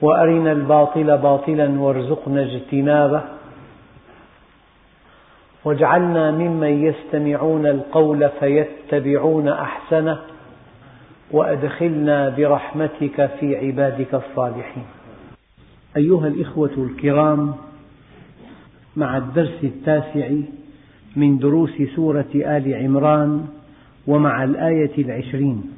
وأرنا 0.00 0.52
الباطل 0.52 1.18
باطلا 1.18 1.68
وارزقنا 1.80 2.42
اجتنابه 2.42 3.22
واجعلنا 5.64 6.30
ممن 6.30 6.84
يستمعون 6.84 7.66
القول 7.66 8.28
فيتبعون 8.40 9.48
أحسنه 9.48 10.18
وأدخلنا 11.30 12.28
برحمتك 12.28 13.30
في 13.40 13.56
عبادك 13.66 14.14
الصالحين 14.14 14.84
أيها 15.96 16.26
الإخوة 16.28 16.70
الكرام 16.78 17.54
مع 18.96 19.16
الدرس 19.16 19.56
التاسع 19.64 20.28
من 21.16 21.38
دروس 21.38 21.72
سورة 21.96 22.28
آل 22.34 22.74
عمران 22.84 23.46
ومع 24.06 24.44
الآية 24.44 24.92
العشرين 24.98 25.70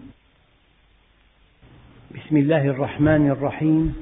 بسم 2.14 2.36
الله 2.36 2.66
الرحمن 2.66 3.28
الرحيم 3.30 4.01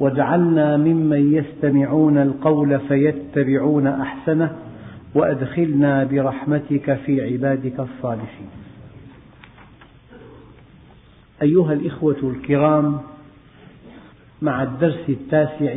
واجعلنا 0.00 0.76
ممن 0.76 1.34
يستمعون 1.34 2.18
القول 2.18 2.78
فيتبعون 2.80 3.86
أحسنه 3.86 4.56
وأدخلنا 5.14 6.04
برحمتك 6.04 6.94
في 7.06 7.32
عبادك 7.32 7.80
الصالحين. 7.80 8.46
أيها 11.42 11.72
الأخوة 11.72 12.16
الكرام، 12.22 12.98
مع 14.42 14.62
الدرس 14.62 15.02
التاسع 15.08 15.76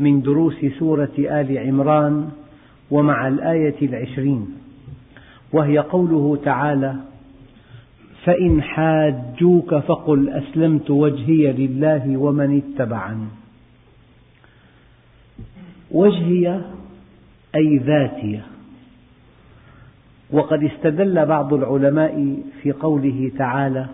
من 0.00 0.22
دروس 0.22 0.56
سورة 0.78 1.12
آل 1.18 1.58
عمران 1.58 2.28
ومع 2.90 3.28
الآية 3.28 3.74
العشرين، 3.82 4.46
وهي 5.52 5.78
قوله 5.78 6.38
تعالى: 6.44 6.96
فإن 8.24 8.62
حاجوك 8.62 9.74
فقل 9.74 10.28
أسلمت 10.30 10.90
وجهي 10.90 11.52
لله 11.52 12.16
ومن 12.16 12.62
اتبعني 12.64 13.24
وجهي 15.90 16.60
أي 17.54 17.76
ذاتي 17.76 18.40
وقد 20.30 20.64
استدل 20.64 21.26
بعض 21.26 21.54
العلماء 21.54 22.36
في 22.62 22.72
قوله 22.72 23.32
تعالى 23.38 23.86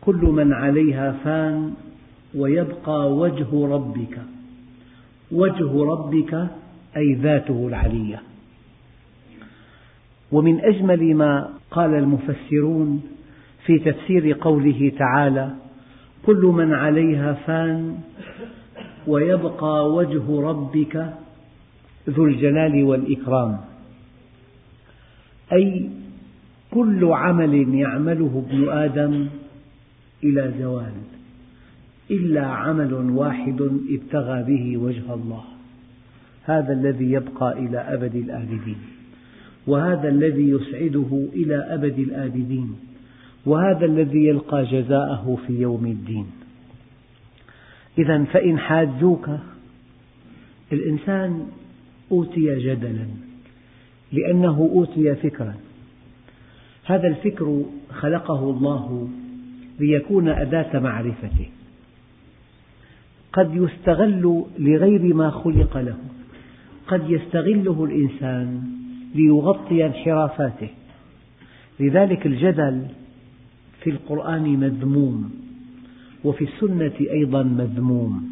كل 0.00 0.16
من 0.16 0.52
عليها 0.52 1.12
فان 1.24 1.74
ويبقى 2.34 3.12
وجه 3.14 3.66
ربك 3.68 4.18
وجه 5.32 5.84
ربك 5.84 6.34
أي 6.96 7.12
ذاته 7.14 7.68
العلية 7.68 8.22
ومن 10.32 10.60
أجمل 10.64 11.14
ما 11.16 11.50
قال 11.70 11.94
المفسرون 11.94 13.02
في 13.66 13.78
تفسير 13.78 14.32
قوله 14.40 14.92
تعالى: 14.98 15.50
كل 16.26 16.42
من 16.56 16.72
عليها 16.74 17.32
فان 17.32 17.98
ويبقى 19.06 19.90
وجه 19.92 20.40
ربك 20.40 21.12
ذو 22.10 22.24
الجلال 22.26 22.84
والإكرام، 22.84 23.56
أي 25.52 25.88
كل 26.70 27.04
عمل 27.04 27.74
يعمله 27.74 28.44
ابن 28.50 28.68
آدم 28.68 29.26
إلى 30.24 30.52
زوال، 30.58 30.92
إلا 32.10 32.46
عمل 32.46 32.94
واحد 32.94 33.70
ابتغى 33.90 34.42
به 34.42 34.76
وجه 34.78 35.14
الله، 35.14 35.44
هذا 36.44 36.72
الذي 36.72 37.12
يبقى 37.12 37.52
إلى 37.58 37.78
أبد 37.78 38.14
الآبدين، 38.14 38.78
وهذا 39.66 40.08
الذي 40.08 40.48
يسعده 40.50 41.20
إلى 41.36 41.56
أبد 41.56 41.98
الآبدين، 41.98 42.74
وهذا 43.46 43.86
الذي 43.86 44.26
يلقى 44.26 44.64
جزاءه 44.64 45.38
في 45.46 45.52
يوم 45.52 45.86
الدين 45.86 46.26
إذا 47.98 48.24
فإن 48.24 48.58
حاجوك 48.58 49.28
الإنسان 50.72 51.46
أوتي 52.12 52.58
جدلا 52.64 53.06
لأنه 54.12 54.68
أوتي 54.72 55.14
فكرا 55.14 55.54
هذا 56.84 57.08
الفكر 57.08 57.62
خلقه 57.92 58.50
الله 58.50 59.08
ليكون 59.80 60.28
أداة 60.28 60.78
معرفته 60.80 61.48
قد 63.32 63.50
يستغل 63.54 64.44
لغير 64.58 65.14
ما 65.14 65.30
خلق 65.30 65.76
له 65.76 65.96
قد 66.88 67.10
يستغله 67.10 67.84
الإنسان 67.84 68.62
ليغطي 69.14 69.86
انحرافاته 69.86 70.68
لذلك 71.80 72.26
الجدل 72.26 72.82
في 73.86 73.90
القرآن 73.92 74.60
مذموم 74.60 75.30
وفي 76.24 76.44
السنة 76.44 76.92
أيضا 77.12 77.42
مذموم 77.42 78.22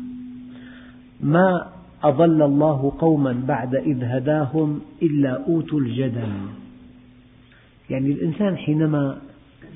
ما 1.20 1.66
أضل 2.04 2.42
الله 2.42 2.92
قوما 2.98 3.42
بعد 3.48 3.74
إذ 3.74 4.04
هداهم 4.04 4.80
إلا 5.02 5.44
أوتوا 5.48 5.80
الجدل 5.80 6.28
يعني 7.90 8.12
الإنسان 8.12 8.56
حينما 8.56 9.18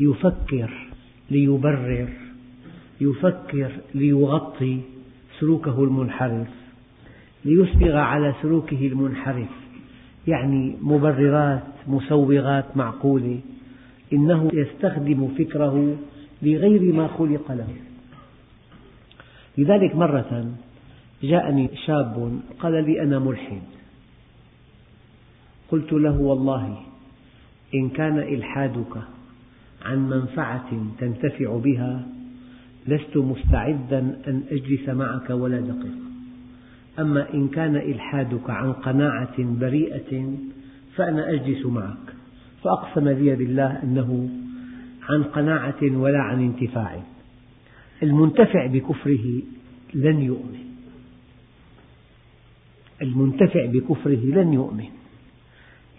يفكر 0.00 0.88
ليبرر 1.30 2.08
يفكر 3.00 3.70
ليغطي 3.94 4.80
سلوكه 5.40 5.84
المنحرف 5.84 6.48
ليسبغ 7.44 7.96
على 7.96 8.34
سلوكه 8.42 8.86
المنحرف 8.86 9.48
يعني 10.28 10.76
مبررات 10.82 11.62
مسوغات 11.88 12.76
معقولة 12.76 13.38
إنه 14.12 14.50
يستخدم 14.54 15.28
فكره 15.38 15.96
لغير 16.42 16.82
ما 16.94 17.08
خلق 17.08 17.52
له 17.52 17.68
لذلك 19.58 19.96
مرة 19.96 20.52
جاءني 21.22 21.70
شاب 21.86 22.40
قال 22.58 22.72
لي 22.84 23.02
أنا 23.02 23.18
ملحد 23.18 23.62
قلت 25.70 25.92
له 25.92 26.18
والله 26.20 26.80
إن 27.74 27.88
كان 27.88 28.18
إلحادك 28.18 28.96
عن 29.84 30.08
منفعة 30.08 30.70
تنتفع 30.98 31.56
بها 31.58 32.06
لست 32.86 33.16
مستعدا 33.16 33.98
أن 34.26 34.42
أجلس 34.50 34.88
معك 34.88 35.30
ولا 35.30 35.60
دقيقة 35.60 36.08
أما 36.98 37.34
إن 37.34 37.48
كان 37.48 37.76
إلحادك 37.76 38.50
عن 38.50 38.72
قناعة 38.72 39.34
بريئة 39.38 40.34
فأنا 40.96 41.30
أجلس 41.30 41.66
معك 41.66 42.17
فأقسم 42.64 43.08
لي 43.08 43.36
بالله 43.36 43.82
أنه 43.82 44.28
عن 45.08 45.22
قناعة 45.24 45.74
ولا 45.82 46.18
عن 46.22 46.42
انتفاع 46.42 47.00
المنتفع 48.02 48.66
بكفره 48.66 49.42
لن 49.94 50.20
يؤمن 50.22 50.58
المنتفع 53.02 53.66
بكفره 53.66 54.18
لن 54.24 54.52
يؤمن 54.52 54.86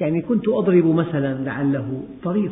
يعني 0.01 0.21
كنت 0.21 0.47
أضرب 0.49 0.85
مثلا 0.85 1.33
لعله 1.43 2.03
طريف 2.23 2.51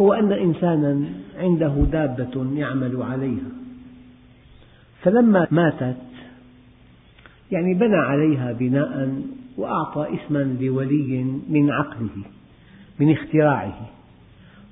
هو 0.00 0.12
أن 0.12 0.32
إنسانا 0.32 1.00
عنده 1.36 1.74
دابة 1.92 2.52
يعمل 2.58 3.02
عليها 3.02 3.50
فلما 5.02 5.46
ماتت 5.50 5.96
يعني 7.52 7.74
بنى 7.74 7.96
عليها 7.96 8.52
بناء 8.52 9.22
وأعطى 9.56 10.08
اسما 10.14 10.56
لولي 10.60 11.24
من 11.48 11.70
عقله 11.70 12.08
من 13.00 13.10
اختراعه 13.12 13.72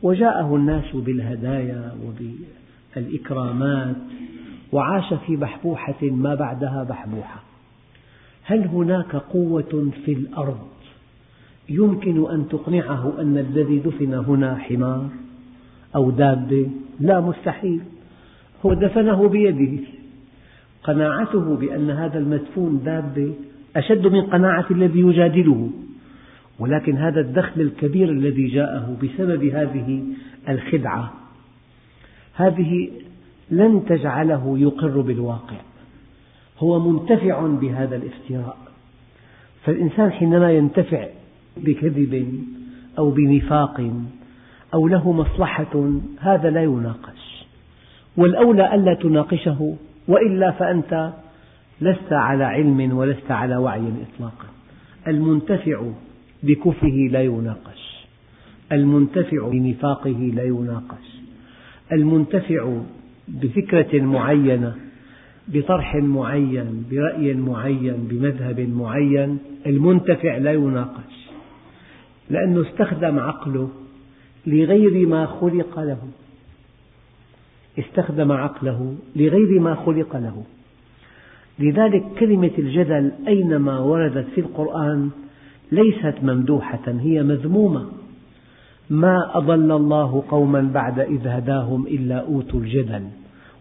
وجاءه 0.03 0.57
الناس 0.57 0.85
بالهدايا 0.97 1.95
وبالإكرامات 2.97 3.97
وعاش 4.73 5.15
في 5.27 5.37
بحبوحة 5.37 5.95
ما 6.03 6.35
بعدها 6.35 6.87
بحبوحة 6.91 7.41
هل 8.45 8.61
هناك 8.67 9.17
قوة 9.17 9.91
في 10.05 10.13
الأرض 10.13 10.59
يمكن 11.69 12.31
أن 12.31 12.49
تقنعه 12.49 13.13
أن 13.21 13.39
الذي 13.39 13.79
دفن 13.79 14.15
هنا 14.15 14.55
حمار 14.57 15.09
أو 15.97 16.11
دابة 16.11 16.69
لا 17.01 17.21
مستحيل 17.21 17.81
هو 18.67 18.75
دفنه 18.75 19.29
بيده 19.29 19.83
قناعته 20.83 21.57
بأن 21.57 21.91
هذا 21.91 22.19
المدفون 22.19 22.81
دابة 22.85 23.35
أشد 23.77 24.07
من 24.07 24.21
قناعة 24.23 24.67
الذي 24.71 25.01
يجادله 25.01 25.69
ولكن 26.59 26.97
هذا 26.97 27.21
الدخل 27.21 27.61
الكبير 27.61 28.09
الذي 28.09 28.47
جاءه 28.49 28.97
بسبب 29.03 29.45
هذه 29.45 30.03
الخدعة 30.49 31.13
هذه 32.35 32.91
لن 33.51 33.83
تجعله 33.89 34.55
يقر 34.59 35.01
بالواقع 35.01 35.57
هو 36.59 36.81
منتفع 36.93 37.47
بهذا 37.47 37.97
الافتراء 37.97 38.57
فالإنسان 39.65 40.13
حينما 40.13 40.53
ينتفع 40.53 41.07
بكذب 41.57 42.45
أو 42.99 43.11
بنفاق 43.11 43.91
أو 44.75 44.89
له 44.89 45.13
مصلحة 45.13 45.91
هذا 46.21 46.51
لا 46.51 46.63
يناقش 46.63 47.45
والأولى 48.17 48.75
ألا 48.75 48.95
تناقشه 48.95 49.77
وإلا 50.09 50.51
فأنت 50.51 51.13
لست 51.81 52.13
على 52.13 52.45
علم 52.45 52.97
ولست 52.97 53.31
على 53.31 53.57
وعي 53.57 53.83
إطلاقا 54.17 54.47
المنتفع 55.09 55.83
بكفره 56.43 57.09
لا 57.09 57.23
يناقش 57.23 58.05
المنتفع 58.73 59.49
بنفاقه 59.49 60.11
لا 60.35 60.43
يناقش 60.43 61.19
المنتفع 61.93 62.81
بفكرة 63.29 64.01
معينة 64.03 64.77
بطرح 65.49 65.95
معين 65.95 66.85
برأي 66.91 67.35
معين 67.35 67.97
بمذهب 68.11 68.61
معين 68.61 69.39
المنتفع 69.67 70.37
لا 70.37 70.53
يناقش 70.53 71.29
لأنه 72.31 72.63
استخدم 72.71 73.19
عقله 73.19 73.71
لغير 74.47 75.07
ما 75.09 75.27
خلق 75.27 75.81
له 75.81 75.99
استخدم 77.79 78.33
عقله 78.33 78.97
لغير 79.17 79.61
ما 79.61 79.75
خلق 79.75 80.17
له 80.17 80.45
لذلك 81.59 82.03
كلمة 82.19 82.51
الجدل 82.59 83.13
أينما 83.29 83.79
وردت 83.79 84.27
في 84.35 84.41
القرآن 84.41 85.11
ليست 85.73 86.15
ممدوحة 86.23 86.95
هي 87.01 87.23
مذمومة 87.23 87.85
ما 88.91 89.31
أضل 89.39 89.73
الله 89.73 90.23
قوما 90.29 90.71
بعد 90.75 91.01
إذ 91.01 91.27
هداهم 91.27 91.87
إلا 91.87 92.15
أوتوا 92.19 92.61
الجدل 92.61 93.03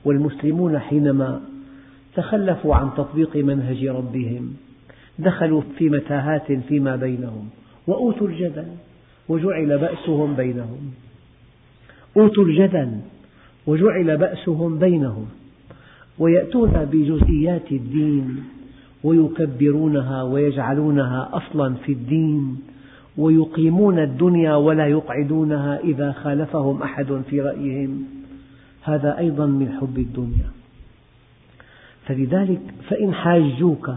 والمسلمون 0.05 0.79
حينما 0.79 1.41
تخلفوا 2.15 2.75
عن 2.75 2.89
تطبيق 2.97 3.35
منهج 3.35 3.87
ربهم 3.87 4.53
دخلوا 5.19 5.61
في 5.77 5.89
متاهات 5.89 6.51
فيما 6.51 6.95
بينهم 6.95 7.49
وأوتوا 7.87 8.27
الجدل 8.27 8.67
وجعل 9.29 9.77
بأسهم 9.77 10.33
بينهم 10.33 10.91
أوتوا 12.17 12.43
الجدل 12.45 12.91
وجعل 13.67 14.17
بأسهم 14.17 14.79
بينهم 14.79 15.25
ويأتون 16.19 16.87
بجزئيات 16.91 17.71
الدين 17.71 18.43
ويكبرونها 19.03 20.23
ويجعلونها 20.23 21.29
أصلا 21.33 21.75
في 21.85 21.91
الدين 21.91 22.57
ويقيمون 23.17 23.99
الدنيا 23.99 24.55
ولا 24.55 24.87
يقعدونها 24.87 25.79
إذا 25.79 26.11
خالفهم 26.11 26.81
أحد 26.83 27.21
في 27.29 27.41
رأيهم 27.41 28.03
هذا 28.81 29.17
أيضا 29.17 29.45
من 29.45 29.77
حب 29.81 29.97
الدنيا 29.97 30.51
فلذلك 32.05 32.59
فإن 32.89 33.13
حاجوك 33.13 33.91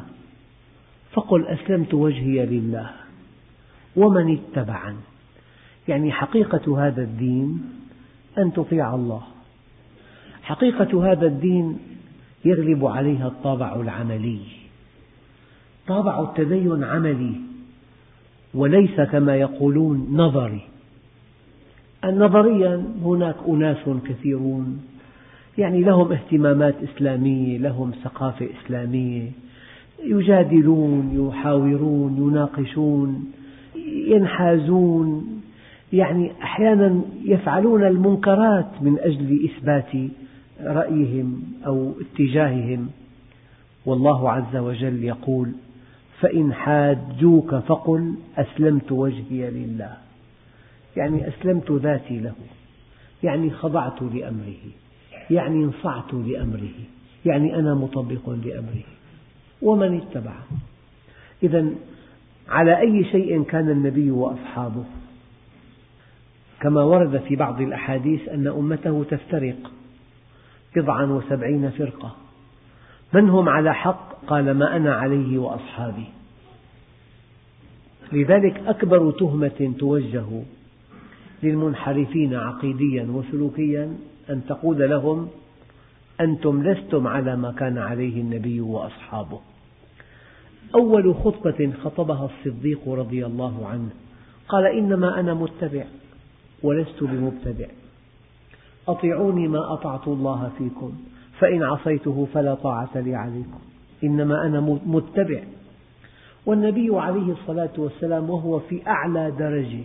فقل 1.13 1.47
أسلمت 1.47 1.95
وجهي 1.95 2.47
لله 2.47 2.91
ومن 3.97 4.39
اتبعني 4.39 4.97
يعني 5.89 6.13
حقيقة 6.13 6.87
هذا 6.87 7.03
الدين 7.03 7.61
أن 8.39 8.53
تطيع 8.53 8.95
الله 8.95 9.21
حقيقة 10.43 11.13
هذا 11.13 11.27
الدين 11.27 11.79
يغلب 12.45 12.87
عليها 12.87 13.27
الطابع 13.27 13.75
العملي 13.77 14.41
طابع 15.91 16.23
التدين 16.23 16.85
عملي 16.85 17.33
وليس 18.55 19.01
كما 19.01 19.37
يقولون 19.37 20.07
نظري 20.11 20.61
نظريا 22.05 22.85
هناك 23.05 23.35
أناس 23.49 23.77
كثيرون 24.07 24.81
يعني 25.59 25.81
لهم 25.83 26.13
اهتمامات 26.13 26.75
إسلامية 26.85 27.59
لهم 27.59 27.91
ثقافة 28.05 28.49
إسلامية 28.65 29.29
يجادلون 30.05 31.29
يحاورون 31.29 32.29
يناقشون 32.31 33.25
ينحازون 34.11 35.41
يعني 35.93 36.33
أحيانا 36.43 37.01
يفعلون 37.25 37.83
المنكرات 37.87 38.67
من 38.81 38.97
أجل 39.01 39.45
إثبات 39.51 40.11
رأيهم 40.63 41.43
أو 41.67 41.93
اتجاههم 42.01 42.89
والله 43.87 44.31
عز 44.33 44.57
وجل 44.57 45.05
يقول 45.05 45.53
فإن 46.21 46.53
حاجوك 46.55 47.55
فقل 47.55 48.15
أسلمت 48.37 48.93
وجهي 48.93 49.51
لله 49.51 49.95
يعني 50.97 51.29
أسلمت 51.29 51.73
ذاتي 51.73 52.19
له 52.21 52.33
يعني 53.23 53.51
خضعت 53.51 54.03
لأمره 54.03 54.71
يعني 55.31 55.65
انصعت 55.65 56.15
لأمره 56.15 56.73
يعني 57.27 57.57
أنا 57.57 57.75
مطبق 57.75 58.31
لأمره 58.31 58.85
ومن 59.63 59.97
اتبعه 60.01 60.45
إذا 61.43 61.67
على 62.49 62.81
أي 62.81 63.05
شيء 63.05 63.43
كان 63.43 63.71
النبي 63.71 64.11
وأصحابه 64.11 64.85
كما 66.61 66.83
ورد 66.83 67.21
في 67.29 67.37
بعض 67.37 67.61
الأحاديث 67.61 68.29
أن 68.29 68.47
أمته 68.47 69.05
تفترق 69.11 69.57
بضعا 70.77 71.07
وسبعين 71.07 71.71
فرقة 71.71 72.17
من 73.13 73.29
هم 73.31 73.49
على 73.49 73.75
حق؟ 73.75 74.27
قال 74.27 74.51
ما 74.51 74.77
أنا 74.77 74.95
عليه 74.95 75.39
وأصحابي 75.39 76.05
لذلك 78.13 78.63
أكبر 78.67 79.11
تهمة 79.11 79.73
توجه 79.79 80.25
للمنحرفين 81.43 82.35
عقيديا 82.35 83.03
وسلوكيا 83.05 83.97
أن 84.31 84.41
تقول 84.49 84.91
لهم 84.91 85.29
أنتم 86.21 86.63
لستم 86.63 87.07
على 87.07 87.37
ما 87.37 87.53
كان 87.53 87.79
عليه 87.79 88.21
النبي 88.21 88.61
وأصحابه 88.61 89.41
أول 90.75 91.15
خطبة 91.15 91.73
خطبها 91.85 92.31
الصديق 92.39 92.89
رضي 92.89 93.27
الله 93.27 93.67
عنه 93.67 93.89
قال 94.49 94.67
إنما 94.67 95.21
أنا 95.21 95.35
متبع 95.35 95.85
ولست 96.63 97.03
بمبتدع 97.03 97.67
أطيعوني 98.89 99.49
ما 99.49 99.73
أطعت 99.73 100.09
الله 100.09 100.51
فيكم 100.59 100.93
فإن 101.41 101.63
عصيته 101.63 102.29
فلا 102.35 102.55
طاعة 102.55 102.89
لي 102.95 103.15
عليكم 103.15 103.59
إنما 104.05 104.47
أنا 104.47 104.61
متبع 104.87 105.41
والنبي 106.47 106.91
عليه 106.99 107.33
الصلاة 107.33 107.71
والسلام 107.79 108.31
وهو 108.31 108.61
في 108.61 108.87
أعلى 108.87 109.31
درجة 109.39 109.83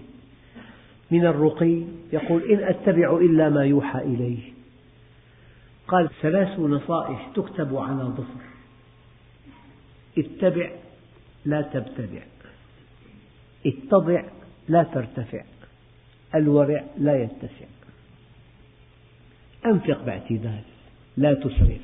من 1.12 1.26
الرقي 1.26 1.84
يقول 2.14 2.44
إن 2.44 2.64
أتبع 2.64 3.18
إلا 3.18 3.50
ما 3.50 3.66
يوحى 3.66 4.00
إليه 4.00 4.52
قال 5.88 6.10
ثلاث 6.22 6.60
نصائح 6.60 7.28
تكتب 7.36 7.76
على 7.78 8.04
ظفر 8.04 8.44
اتبع 10.18 10.70
لا 11.46 11.62
تبتدع 11.62 12.22
اتضع 13.66 14.24
لا 14.70 14.84
ترتفع 14.84 15.44
الورع 16.36 16.84
لا 16.98 17.24
يتسع 17.24 17.66
أنفق 19.66 20.04
باعتدال 20.06 20.62
لا 21.18 21.34
تسرف 21.34 21.82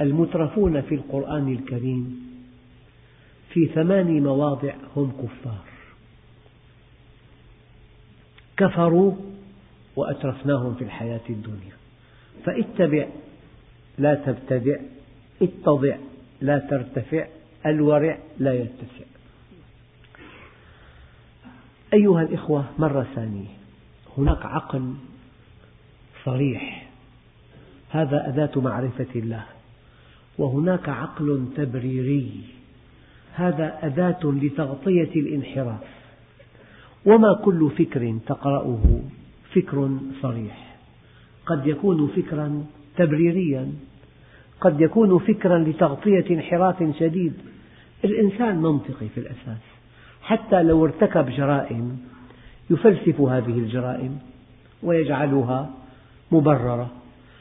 المترفون 0.00 0.80
في 0.82 0.94
القرآن 0.94 1.52
الكريم 1.52 2.30
في 3.50 3.66
ثمان 3.66 4.22
مواضع 4.22 4.74
هم 4.96 5.12
كفار 5.22 5.58
كفروا 8.56 9.14
وأترفناهم 9.96 10.74
في 10.74 10.84
الحياة 10.84 11.20
الدنيا 11.30 11.72
فاتبع 12.44 13.08
لا 13.98 14.14
تبتدع 14.14 14.76
اتضع 15.42 15.96
لا 16.40 16.58
ترتفع 16.58 17.26
الورع 17.66 18.18
لا 18.38 18.54
يتسع 18.54 19.04
أيها 21.94 22.22
الإخوة 22.22 22.64
مرة 22.78 23.06
ثانية 23.14 23.48
هناك 24.18 24.46
عقل 24.46 24.94
صريح 26.24 26.89
هذا 27.92 28.26
أداة 28.28 28.60
معرفة 28.60 29.06
الله 29.16 29.44
وهناك 30.38 30.88
عقل 30.88 31.46
تبريري 31.56 32.30
هذا 33.34 33.78
أداة 33.82 34.18
لتغطية 34.24 35.10
الانحراف 35.16 35.78
وما 37.06 37.34
كل 37.44 37.70
فكر 37.78 38.18
تقرأه 38.26 38.82
فكر 39.54 39.90
صريح 40.22 40.76
قد 41.46 41.66
يكون 41.66 42.08
فكرا 42.16 42.64
تبريريا 42.96 43.72
قد 44.60 44.80
يكون 44.80 45.18
فكرا 45.18 45.58
لتغطية 45.58 46.24
انحراف 46.30 46.96
شديد 46.98 47.32
الإنسان 48.04 48.56
منطقي 48.58 49.08
في 49.14 49.20
الأساس 49.20 49.60
حتى 50.22 50.62
لو 50.62 50.84
ارتكب 50.84 51.30
جرائم 51.30 51.98
يفلسف 52.70 53.20
هذه 53.20 53.58
الجرائم 53.58 54.18
ويجعلها 54.82 55.70
مبررة 56.32 56.90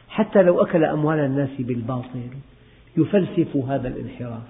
حتى 0.10 0.42
لو 0.44 0.62
أكل 0.62 0.84
أموال 0.84 1.20
الناس 1.20 1.50
بالباطل 1.60 2.28
يفلسف 2.98 3.56
هذا 3.58 3.88
الانحراف 3.88 4.42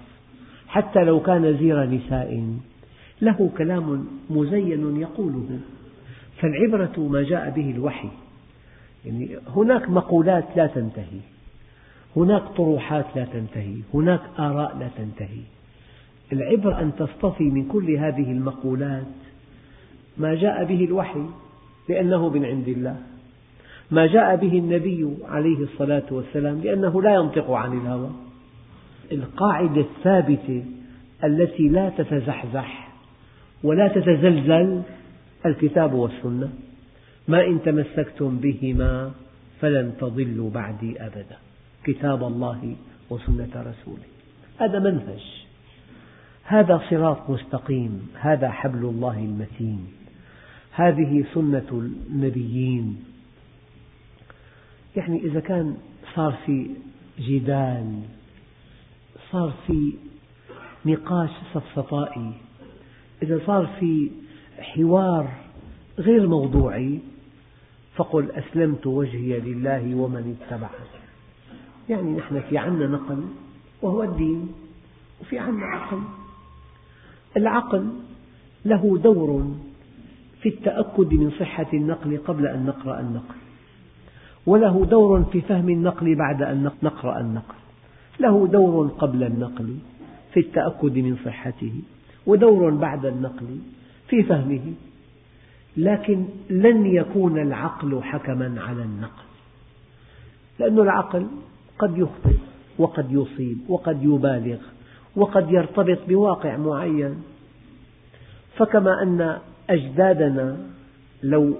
حتى 0.68 1.04
لو 1.04 1.20
كان 1.20 1.56
زير 1.58 1.84
نساء 1.84 2.54
له 3.22 3.50
كلام 3.58 4.06
مزين 4.30 5.00
يقوله 5.00 5.58
فالعبرة 6.38 7.00
ما 7.10 7.22
جاء 7.22 7.50
به 7.50 7.70
الوحي 7.70 8.08
يعني 9.04 9.36
هناك 9.56 9.90
مقولات 9.90 10.44
لا 10.56 10.66
تنتهي 10.66 11.20
هناك 12.16 12.42
طروحات 12.56 13.06
لا 13.16 13.24
تنتهي 13.24 13.76
هناك 13.94 14.20
آراء 14.38 14.76
لا 14.78 14.88
تنتهي 14.98 15.42
العبرة 16.32 16.80
أن 16.80 16.92
تصطفي 16.98 17.44
من 17.44 17.64
كل 17.66 17.90
هذه 17.96 18.30
المقولات 18.32 19.06
ما 20.18 20.34
جاء 20.34 20.64
به 20.64 20.84
الوحي 20.84 21.24
لأنه 21.88 22.28
من 22.28 22.44
عند 22.44 22.68
الله 22.68 22.96
ما 23.90 24.06
جاء 24.06 24.36
به 24.36 24.58
النبي 24.58 25.08
عليه 25.28 25.58
الصلاة 25.72 26.02
والسلام 26.10 26.60
لأنه 26.60 27.02
لا 27.02 27.14
ينطق 27.14 27.50
عن 27.50 27.72
الهوى 27.80 28.10
القاعدة 29.12 29.80
الثابتة 29.80 30.64
التي 31.24 31.68
لا 31.68 31.88
تتزحزح 31.98 32.88
ولا 33.62 33.88
تتزلزل 33.88 34.82
الكتاب 35.46 35.92
والسنة 35.92 36.48
ما 37.28 37.44
إن 37.46 37.58
تمسكتم 37.64 38.36
بهما 38.36 39.10
فلن 39.60 39.92
تضلوا 40.00 40.50
بعدي 40.50 41.02
أبدا 41.06 41.36
كتاب 41.84 42.22
الله 42.24 42.74
وسنة 43.10 43.48
رسوله 43.54 44.02
هذا 44.58 44.78
منهج 44.78 45.40
هذا 46.44 46.80
صراط 46.90 47.30
مستقيم 47.30 48.08
هذا 48.14 48.48
حبل 48.50 48.84
الله 48.84 49.18
المتين 49.18 49.86
هذه 50.70 51.24
سنة 51.34 51.90
النبيين 52.10 52.96
يعني 54.96 55.18
إذا 55.24 55.40
كان 55.40 55.76
صار 56.14 56.34
في 56.46 56.66
جدال 57.18 57.98
صار 59.30 59.54
في 59.66 59.92
نقاش 60.86 61.30
سفسطائي 61.54 62.32
إذا 63.22 63.40
صار 63.46 63.66
في 63.80 64.10
حوار 64.58 65.32
غير 65.98 66.26
موضوعي 66.28 66.98
فقل 67.96 68.30
أسلمت 68.30 68.86
وجهي 68.86 69.40
لله 69.40 69.94
ومن 69.94 70.36
اتبعني 70.40 70.86
يعني 71.88 72.12
نحن 72.18 72.40
في 72.40 72.58
عنا 72.58 72.86
نقل 72.86 73.22
وهو 73.82 74.02
الدين 74.02 74.48
وفي 75.20 75.38
عنا 75.38 75.66
عقل 75.66 76.00
العقل 77.36 77.90
له 78.64 78.98
دور 79.04 79.54
في 80.42 80.48
التأكد 80.48 81.12
من 81.12 81.30
صحة 81.40 81.66
النقل 81.74 82.18
قبل 82.26 82.46
أن 82.46 82.64
نقرأ 82.66 83.00
النقل 83.00 83.34
وله 84.50 84.84
دور 84.90 85.24
في 85.32 85.40
فهم 85.40 85.68
النقل 85.68 86.14
بعد 86.14 86.42
أن 86.42 86.70
نقرأ 86.82 87.20
النقل 87.20 87.54
له 88.20 88.46
دور 88.46 88.86
قبل 88.86 89.24
النقل 89.24 89.76
في 90.34 90.40
التأكد 90.40 90.98
من 90.98 91.16
صحته 91.24 91.72
ودور 92.26 92.70
بعد 92.74 93.06
النقل 93.06 93.58
في 94.08 94.22
فهمه 94.22 94.72
لكن 95.76 96.26
لن 96.50 96.86
يكون 96.86 97.38
العقل 97.42 98.02
حكما 98.02 98.54
على 98.68 98.82
النقل 98.82 99.24
لأن 100.58 100.78
العقل 100.78 101.26
قد 101.78 101.98
يخطئ 101.98 102.36
وقد 102.78 103.12
يصيب 103.12 103.58
وقد 103.68 103.98
يبالغ 104.04 104.58
وقد 105.16 105.50
يرتبط 105.50 105.98
بواقع 106.08 106.56
معين 106.56 107.14
فكما 108.56 109.02
أن 109.02 109.38
أجدادنا 109.70 110.56
لو 111.22 111.54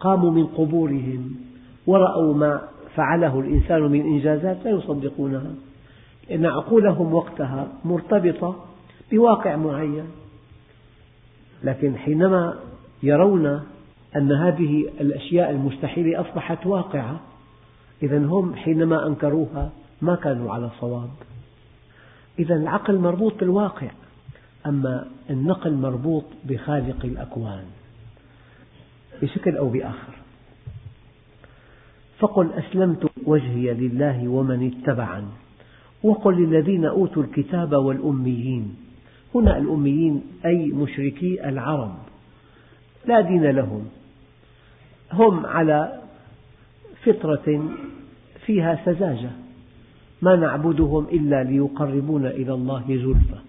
قاموا 0.00 0.30
من 0.30 0.46
قبورهم 0.46 1.34
ورأوا 1.88 2.34
ما 2.34 2.62
فعله 2.96 3.40
الإنسان 3.40 3.82
من 3.82 4.00
إنجازات 4.00 4.56
لا 4.64 4.70
يصدقونها 4.70 5.50
لأن 6.30 6.46
عقولهم 6.46 7.14
وقتها 7.14 7.68
مرتبطة 7.84 8.56
بواقع 9.12 9.56
معين 9.56 10.04
لكن 11.64 11.96
حينما 11.96 12.54
يرون 13.02 13.46
أن 14.16 14.32
هذه 14.32 14.88
الأشياء 15.00 15.50
المستحيلة 15.50 16.20
أصبحت 16.20 16.66
واقعة 16.66 17.20
إذا 18.02 18.18
هم 18.18 18.54
حينما 18.54 19.06
أنكروها 19.06 19.70
ما 20.02 20.14
كانوا 20.14 20.52
على 20.54 20.70
صواب 20.80 21.08
إذا 22.38 22.54
العقل 22.54 22.98
مربوط 22.98 23.34
بالواقع 23.40 23.88
أما 24.66 25.06
النقل 25.30 25.72
مربوط 25.74 26.24
بخالق 26.44 27.04
الأكوان 27.04 27.64
بشكل 29.22 29.56
أو 29.56 29.68
بآخر 29.68 30.17
فقل 32.18 32.50
أسلمت 32.52 33.06
وجهي 33.26 33.74
لله 33.74 34.28
ومن 34.28 34.72
اتبعني 34.72 35.26
وقل 36.02 36.36
للذين 36.40 36.84
أوتوا 36.84 37.22
الكتاب 37.22 37.72
والأميين 37.72 38.74
هنا 39.34 39.58
الأميين 39.58 40.22
أي 40.46 40.66
مشركي 40.66 41.48
العرب 41.48 41.94
لا 43.06 43.20
دين 43.20 43.42
لهم 43.46 43.84
هم 45.12 45.46
على 45.46 46.00
فطرة 47.04 47.64
فيها 48.46 48.78
سذاجة 48.84 49.30
ما 50.22 50.36
نعبدهم 50.36 51.06
إلا 51.12 51.44
ليقربونا 51.44 52.30
إلى 52.30 52.54
الله 52.54 52.84
زلفى 52.88 53.40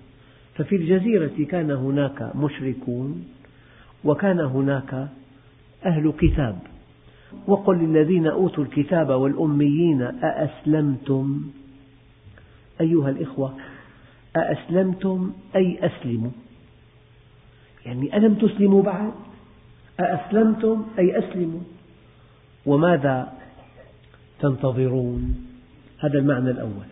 ففي 0.55 0.75
الجزيرة 0.75 1.45
كان 1.49 1.71
هناك 1.71 2.35
مشركون 2.35 3.25
وكان 4.03 4.39
هناك 4.39 5.07
أهل 5.85 6.13
كتاب 6.19 6.59
وقل 7.48 7.77
للذين 7.77 8.27
أوتوا 8.27 8.63
الكتاب 8.63 9.09
والأميين 9.09 10.01
أأسلمتم 10.01 11.41
أيها 12.81 13.09
الإخوة 13.09 13.53
أأسلمتم 14.38 15.31
أي 15.55 15.79
أسلموا 15.81 16.31
يعني 17.86 18.17
ألم 18.17 18.33
تسلموا 18.36 18.83
بعد 18.83 19.12
أأسلمتم 20.00 20.86
أي 21.00 21.19
أسلموا 21.19 21.59
وماذا 22.65 23.33
تنتظرون 24.39 25.45
هذا 26.00 26.19
المعنى 26.19 26.50
الأول 26.50 26.86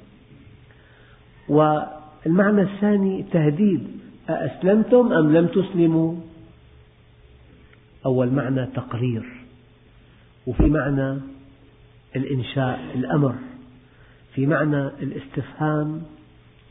والمعنى 1.50 2.62
الثاني 2.62 3.24
تهديد 3.32 3.88
أأسلمتم 4.30 5.14
أم 5.14 5.34
لم 5.38 5.48
تسلموا 5.48 6.16
أول 8.06 8.32
معنى 8.34 8.66
تقرير 8.66 9.37
وفي 10.48 10.64
معنى 10.66 11.18
الإنشاء 12.16 12.80
الأمر 12.96 13.36
في 14.34 14.46
معنى 14.46 14.88
الاستفهام 14.88 16.02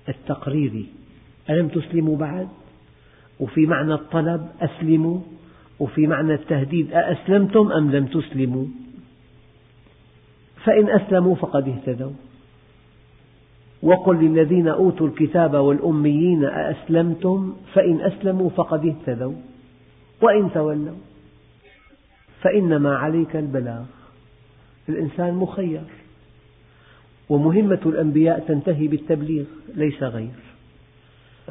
التقريري 0.09 0.87
ألم 1.51 1.69
تسلموا 1.69 2.17
بعد؟ 2.17 2.49
وفي 3.41 3.61
معنى 3.61 3.95
الطلب 3.95 4.47
أسلموا 4.61 5.19
وفي 5.81 6.07
معنى 6.07 6.35
التهديد 6.35 6.93
أأسلمتم 6.93 7.73
أم 7.73 7.91
لم 7.93 8.07
تسلموا؟ 8.07 8.67
فإن 10.65 10.89
أسلموا 10.89 11.35
فقد 11.37 11.69
اهتدوا 11.69 12.13
وقل 13.83 14.17
للذين 14.17 14.69
أوتوا 14.69 15.07
الكتاب 15.07 15.55
والأميين 15.55 16.45
أأسلمتم 16.45 17.57
فإن 17.75 18.01
أسلموا 18.01 18.51
فقد 18.51 18.87
اهتدوا 18.87 19.33
وإن 20.23 20.51
تولوا 20.55 20.95
فإنما 22.47 22.97
عليك 22.97 23.37
البلاغ 23.37 23.83
الإنسان 24.89 25.35
مخير 25.35 25.81
ومهمة 27.29 27.81
الأنبياء 27.87 28.45
تنتهي 28.49 28.87
بالتبليغ 28.87 29.45
ليس 29.75 30.03
غير 30.03 30.31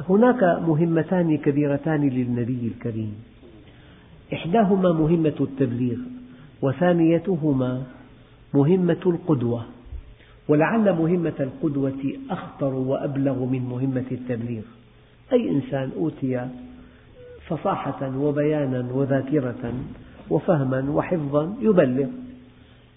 هناك 0.08 0.42
مهمتان 0.62 1.36
كبيرتان 1.38 2.08
للنبي 2.08 2.72
الكريم 2.76 3.14
إحداهما 4.32 4.92
مهمة 4.92 5.34
التبليغ 5.40 5.96
وثانيتهما 6.62 7.82
مهمة 8.54 9.00
القدوة 9.06 9.64
ولعل 10.48 10.92
مهمة 10.92 11.34
القدوة 11.40 11.96
أخطر 12.30 12.74
وأبلغ 12.74 13.44
من 13.44 13.60
مهمة 13.62 14.04
التبليغ 14.12 14.62
أي 15.32 15.50
إنسان 15.50 15.90
أوتي 15.98 16.46
فصاحة 17.48 18.16
وبيانا 18.18 18.88
وذاكرة 18.92 19.72
وفهما 20.30 20.90
وحفظا 20.90 21.56
يبلغ 21.60 22.06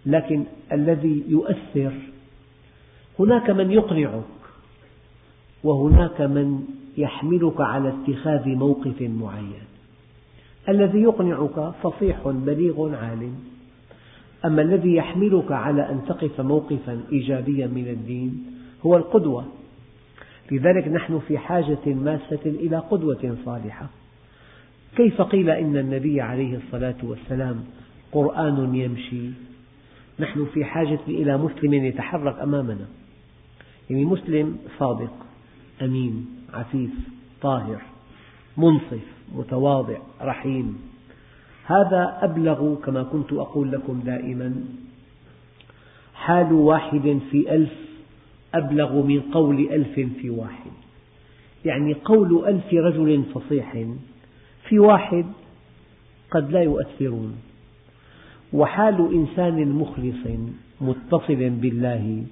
لكن 0.06 0.44
الذي 0.72 1.24
يؤثر 1.28 1.92
هناك 3.20 3.50
من 3.50 3.72
يقنعك 3.72 4.24
وهناك 5.64 6.22
من 6.22 6.64
يحملك 6.98 7.62
على 7.62 7.90
اتخاذ 8.04 8.50
موقف 8.50 9.02
معين 9.02 9.70
الذي 10.70 11.02
يقنعك 11.02 11.72
فصيح 11.84 12.28
بليغ 12.28 12.96
عالم 12.96 13.36
أما 14.46 14.62
الذي 14.62 14.96
يحملك 14.96 15.52
على 15.52 15.82
أن 15.90 16.02
تقف 16.08 16.42
موقفا 16.42 17.02
إيجابيا 17.12 17.68
من 17.68 17.88
الدين 17.88 18.46
هو 18.86 18.98
القدوة 18.98 19.46
لذلك 20.52 20.88
نحن 20.88 21.20
في 21.28 21.38
حاجة 21.38 21.80
ماسة 21.86 22.40
إلى 22.46 22.78
قدوة 22.78 23.36
صالحة 23.46 23.88
كيف 24.96 25.22
قيل 25.22 25.50
إن 25.50 25.77
النبي 25.77 26.22
عليه 26.22 26.58
الصلاة 26.58 26.96
والسلام 27.03 27.63
قرآن 28.12 28.75
يمشي 28.75 29.29
نحن 30.19 30.46
في 30.53 30.65
حاجة 30.65 31.00
إلى 31.08 31.38
مسلم 31.38 31.74
يتحرك 31.74 32.39
أمامنا 32.39 32.88
يعني 33.89 34.05
مسلم 34.05 34.58
صادق 34.79 35.13
أمين 35.81 36.25
عفيف 36.53 36.89
طاهر 37.41 37.81
منصف 38.58 39.00
متواضع 39.36 39.98
رحيم 40.22 40.77
هذا 41.65 42.17
أبلغ 42.22 42.75
كما 42.75 43.03
كنت 43.03 43.34
أقول 43.34 43.72
لكم 43.72 44.00
دائما 44.05 44.55
حال 46.15 46.53
واحد 46.53 47.19
في 47.31 47.55
ألف 47.55 47.74
أبلغ 48.55 49.01
من 49.05 49.22
قول 49.22 49.60
ألف 49.69 50.12
في 50.22 50.29
واحد 50.29 50.72
يعني 51.65 51.93
قول 51.93 52.46
ألف 52.48 52.74
رجل 52.74 53.24
فصيح 53.34 53.75
في 54.70 54.80
واحد 54.80 55.26
قد 56.32 56.52
لا 56.52 56.62
يؤثرون 56.64 57.36
وحال 58.54 59.10
إنسان 59.14 59.70
مخلص 59.72 60.40
متصل 60.82 61.50
بالله 61.50 62.24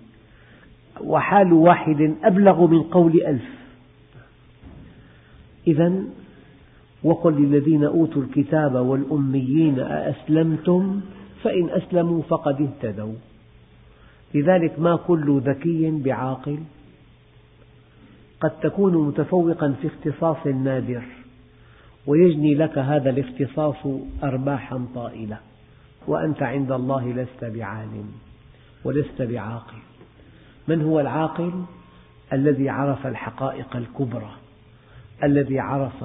وحال 1.02 1.54
واحد 1.54 2.16
أبلغ 2.24 2.68
من 2.68 2.84
قول 2.84 3.22
ألف 3.28 3.46
إذا 5.68 6.04
وقل 7.04 7.34
للذين 7.36 7.84
أوتوا 7.84 8.22
الكتاب 8.22 8.76
والأميين 8.76 9.80
أأسلمتم 9.80 11.02
فإن 11.44 11.70
أسلموا 11.70 12.22
فقد 12.30 12.62
اهتدوا 12.62 13.14
لذلك 14.36 14.80
ما 14.80 14.96
كل 14.96 15.42
ذكي 15.46 15.92
بعاقل 15.92 16.58
قد 18.42 18.52
تكون 18.60 19.08
متفوقا 19.08 19.76
في 19.82 19.88
اختصاص 19.88 20.48
نادر 20.48 21.04
ويجني 22.08 22.56
لك 22.56 22.78
هذا 22.78 23.10
الاختصاص 23.10 23.76
أرباحا 24.24 24.86
طائلة 24.96 25.38
وأنت 26.08 26.44
عند 26.44 26.72
الله 26.72 27.10
لست 27.12 27.46
بعالم 27.46 28.12
ولست 28.84 29.22
بعاقل 29.22 29.78
من 30.68 30.82
هو 30.82 31.00
العاقل؟ 31.00 31.52
الذي 32.34 32.70
عرف 32.70 33.08
الحقائق 33.08 33.76
الكبرى 33.76 34.32
الذي 35.24 35.60
عرف 35.60 36.04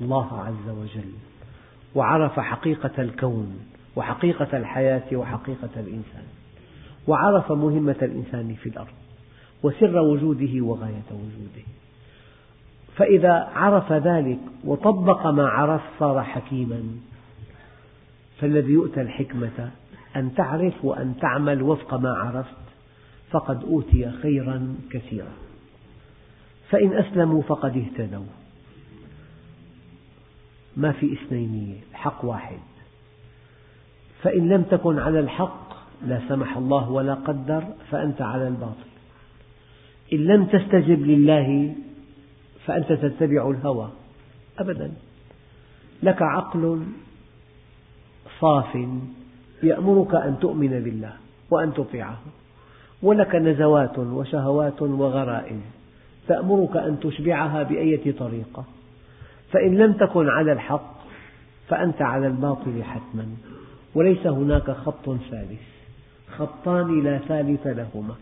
الله 0.00 0.40
عز 0.40 0.70
وجل 0.74 1.10
وعرف 1.94 2.40
حقيقة 2.40 2.92
الكون 3.02 3.58
وحقيقة 3.96 4.56
الحياة 4.56 5.16
وحقيقة 5.16 5.68
الإنسان 5.76 6.26
وعرف 7.08 7.52
مهمة 7.52 7.96
الإنسان 8.02 8.54
في 8.62 8.68
الأرض 8.68 8.94
وسر 9.62 9.96
وجوده 9.98 10.60
وغاية 10.64 11.02
وجوده 11.10 11.64
فإذا 12.96 13.32
عرف 13.54 13.92
ذلك 13.92 14.38
وطبق 14.64 15.26
ما 15.26 15.46
عرف 15.48 15.80
صار 15.98 16.22
حكيما 16.22 16.82
فالذي 18.40 18.72
يؤتى 18.72 19.00
الحكمة 19.00 19.70
أن 20.16 20.34
تعرف 20.34 20.74
وأن 20.84 21.14
تعمل 21.20 21.62
وفق 21.62 21.94
ما 21.94 22.10
عرفت 22.14 22.54
فقد 23.30 23.62
أوتي 23.64 24.10
خيرا 24.22 24.74
كثيرا 24.90 25.32
فإن 26.70 26.92
أسلموا 26.92 27.42
فقد 27.42 27.76
اهتدوا 27.76 28.24
ما 30.76 30.92
في 30.92 31.12
اثنينية 31.12 31.76
الحق 31.90 32.24
واحد 32.24 32.58
فإن 34.22 34.48
لم 34.48 34.62
تكن 34.62 34.98
على 34.98 35.20
الحق 35.20 35.64
لا 36.06 36.20
سمح 36.28 36.56
الله 36.56 36.90
ولا 36.90 37.14
قدر 37.14 37.64
فأنت 37.90 38.22
على 38.22 38.48
الباطل 38.48 38.88
إن 40.12 40.18
لم 40.18 40.44
تستجب 40.44 41.06
لله 41.06 41.74
فأنت 42.66 42.92
تتبع 42.92 43.50
الهوى 43.50 43.88
أبدا 44.58 44.92
لك 46.02 46.22
عقل 46.22 46.82
صاف 48.40 48.78
يأمرك 49.62 50.14
أن 50.14 50.38
تؤمن 50.40 50.68
بالله 50.84 51.12
وأن 51.50 51.74
تطيعه 51.74 52.18
ولك 53.02 53.34
نزوات 53.34 53.98
وشهوات 53.98 54.82
وغرائز 54.82 55.60
تأمرك 56.28 56.76
أن 56.76 57.00
تشبعها 57.00 57.62
بأية 57.62 58.12
طريقة 58.12 58.64
فإن 59.52 59.78
لم 59.78 59.92
تكن 59.92 60.28
على 60.28 60.52
الحق 60.52 60.94
فأنت 61.68 62.02
على 62.02 62.26
الباطل 62.26 62.82
حتما 62.84 63.26
وليس 63.94 64.26
هناك 64.26 64.70
خط 64.70 65.10
ثالث 65.30 65.60
خطان 66.38 67.02
لا 67.02 67.18
ثالث 67.18 67.66
لهما 67.66 68.14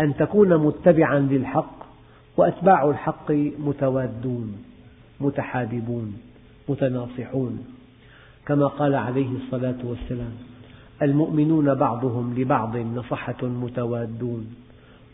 أن 0.00 0.16
تكون 0.16 0.56
متبعا 0.66 1.18
للحق 1.18 1.81
وأتباع 2.36 2.90
الحق 2.90 3.30
متوادون 3.66 4.52
متحاببون 5.20 6.14
متناصحون 6.68 7.64
كما 8.46 8.66
قال 8.66 8.94
عليه 8.94 9.28
الصلاة 9.46 9.74
والسلام 9.84 10.32
المؤمنون 11.02 11.74
بعضهم 11.74 12.34
لبعض 12.38 12.76
نصحة 12.76 13.36
متوادون 13.46 14.46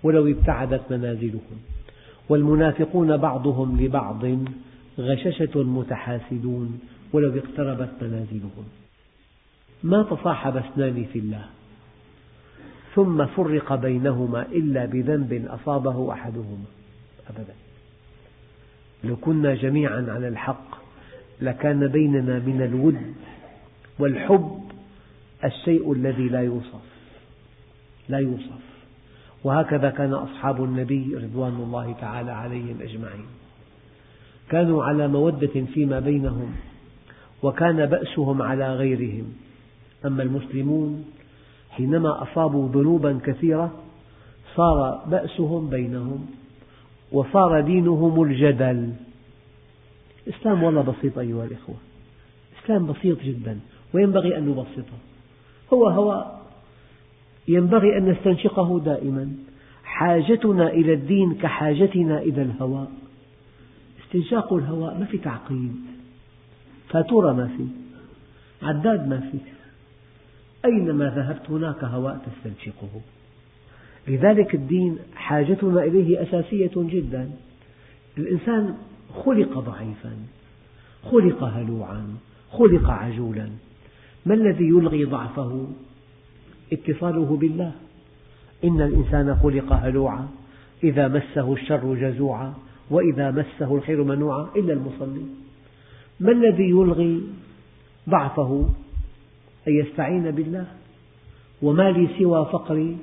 ولو 0.02 0.26
ابتعدت 0.26 0.80
منازلهم 0.92 1.58
والمنافقون 2.28 3.16
بعضهم 3.16 3.76
لبعض 3.80 4.24
غششة 4.98 5.62
متحاسدون 5.62 6.78
ولو 7.12 7.34
اقتربت 7.38 7.90
منازلهم 8.02 8.64
ما 9.82 10.02
تصاحب 10.02 10.56
اثنان 10.56 11.04
في 11.12 11.18
الله 11.18 11.44
ثم 12.94 13.26
فرق 13.26 13.74
بينهما 13.74 14.42
إلا 14.42 14.84
بذنب 14.86 15.48
أصابه 15.62 16.12
أحدهما 16.12 16.64
أبدا 17.30 17.54
لو 19.04 19.16
كنا 19.16 19.54
جميعا 19.54 20.06
على 20.08 20.28
الحق 20.28 20.78
لكان 21.40 21.86
بيننا 21.88 22.38
من 22.38 22.62
الود 22.72 23.14
والحب 23.98 24.62
الشيء 25.44 25.92
الذي 25.92 26.28
لا 26.28 26.40
يوصف 26.40 26.80
لا 28.08 28.18
يوصف 28.18 28.58
وهكذا 29.44 29.90
كان 29.90 30.12
أصحاب 30.12 30.64
النبي 30.64 31.16
رضوان 31.16 31.52
الله 31.56 31.94
تعالى 32.00 32.32
عليهم 32.32 32.76
أجمعين 32.82 33.26
كانوا 34.50 34.84
على 34.84 35.08
مودة 35.08 35.64
فيما 35.74 36.00
بينهم 36.00 36.52
وكان 37.42 37.86
بأسهم 37.86 38.42
على 38.42 38.72
غيرهم 38.74 39.32
أما 40.04 40.22
المسلمون 40.22 41.04
حينما 41.70 42.22
أصابوا 42.22 42.68
ذنوبا 42.68 43.20
كثيرة 43.24 43.72
صار 44.56 45.04
بأسهم 45.06 45.70
بينهم 45.70 46.26
وصار 47.12 47.60
دينهم 47.60 48.22
الجدل 48.22 48.90
الإسلام 50.26 50.62
والله 50.62 50.82
بسيط 50.82 51.18
أيها 51.18 51.44
الإخوة 51.44 51.76
الإسلام 52.60 52.86
بسيط 52.92 53.18
جدا 53.22 53.58
وينبغي 53.94 54.38
أن 54.38 54.42
نبسطه 54.48 54.98
هو 55.72 55.88
هواء 55.88 56.38
ينبغي 57.48 57.98
أن 57.98 58.10
نستنشقه 58.10 58.80
دائما 58.84 59.32
حاجتنا 59.84 60.68
إلى 60.68 60.92
الدين 60.92 61.34
كحاجتنا 61.34 62.18
إلى 62.18 62.42
الهواء 62.42 62.90
استنشاق 64.04 64.52
الهواء 64.52 64.98
ما 64.98 65.04
في 65.04 65.18
تعقيد 65.18 65.74
فاتورة 66.88 67.32
ما 67.32 67.50
في 67.56 67.66
عداد 68.66 69.08
ما 69.08 69.28
في 69.32 69.38
أينما 70.64 71.04
ذهبت 71.04 71.50
هناك 71.50 71.84
هواء 71.84 72.20
تستنشقه 72.26 73.00
لذلك 74.08 74.54
الدين 74.54 74.98
حاجتنا 75.16 75.82
إليه 75.84 76.22
أساسية 76.22 76.70
جدا 76.76 77.30
الإنسان 78.18 78.74
خلق 79.24 79.58
ضعيفا 79.58 80.12
خلق 81.10 81.44
هلوعا 81.44 82.14
خلق 82.52 82.90
عجولا 82.90 83.48
ما 84.26 84.34
الذي 84.34 84.64
يلغي 84.64 85.04
ضعفه 85.04 85.66
اتصاله 86.72 87.36
بالله 87.40 87.72
إن 88.64 88.80
الإنسان 88.80 89.36
خلق 89.42 89.72
هلوعا 89.72 90.28
إذا 90.84 91.08
مسه 91.08 91.52
الشر 91.52 91.94
جزوعا 91.94 92.54
وإذا 92.90 93.30
مسه 93.30 93.74
الخير 93.76 94.04
منوعا 94.04 94.48
إلا 94.56 94.72
المصلي 94.72 95.22
ما 96.20 96.32
الذي 96.32 96.68
يلغي 96.70 97.22
ضعفه 98.08 98.68
أن 99.68 99.74
يستعين 99.78 100.30
بالله 100.30 100.66
وما 101.62 101.90
لي 101.90 102.08
سوى 102.18 102.46
فقري 102.52 102.96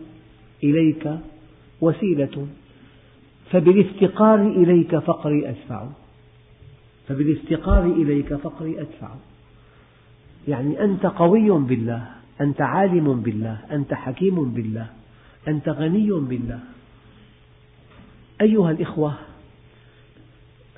إليك 0.70 1.10
وسيلة 1.82 2.48
فبالافتقار 3.52 4.48
إليك 4.48 4.96
فقري 4.98 5.50
أدفع 5.50 5.88
فبالافتقار 7.08 7.86
إليك 7.86 8.34
فقري 8.34 8.82
أدفع 8.82 9.10
يعني 10.48 10.84
أنت 10.84 11.06
قوي 11.06 11.52
بالله 11.60 12.06
أنت 12.42 12.62
عالم 12.62 13.22
بالله 13.22 13.58
أنت 13.72 13.94
حكيم 13.94 14.50
بالله 14.54 14.88
أنت 15.48 15.70
غني 15.70 16.12
بالله 16.12 16.60
أيها 18.42 18.72
الإخوة 18.72 19.14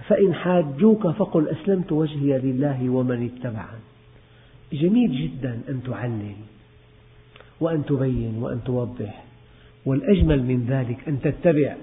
فإن 0.08 0.34
حاجوك 0.34 1.08
فقل 1.08 1.48
أسلمت 1.50 1.92
وجهي 1.92 2.40
لله 2.40 2.90
ومن 2.90 3.30
اتبعني 3.34 3.82
جميل 4.74 5.22
جدا 5.30 5.62
أن 5.70 5.84
تعلل 5.86 6.36
وأن 7.60 7.86
تبين 7.86 8.36
وأن 8.42 8.60
توضح 8.66 9.24
والأجمل 9.88 10.44
من 10.44 10.66
ذلك 10.70 10.98
أن 11.08 11.22
تتبع 11.22 11.76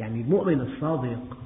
يعني 0.00 0.20
المؤمن 0.20 0.60
الصادق 0.60 1.36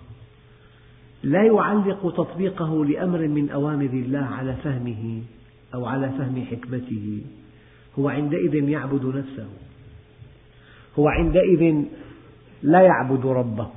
لا 1.22 1.44
يعلق 1.46 2.02
تطبيقه 2.16 2.84
لأمر 2.84 3.18
من 3.28 3.50
أوامر 3.50 3.84
الله 3.92 4.24
على 4.24 4.56
فهمه 4.64 5.20
أو 5.74 5.84
على 5.86 6.08
فهم 6.08 6.44
حكمته 6.50 7.20
هو 7.98 8.08
عندئذ 8.08 8.68
يعبد 8.68 9.04
نفسه 9.16 9.46
هو 10.98 11.08
عندئذ 11.08 11.82
لا 12.62 12.80
يعبد 12.80 13.26
ربه 13.26 13.70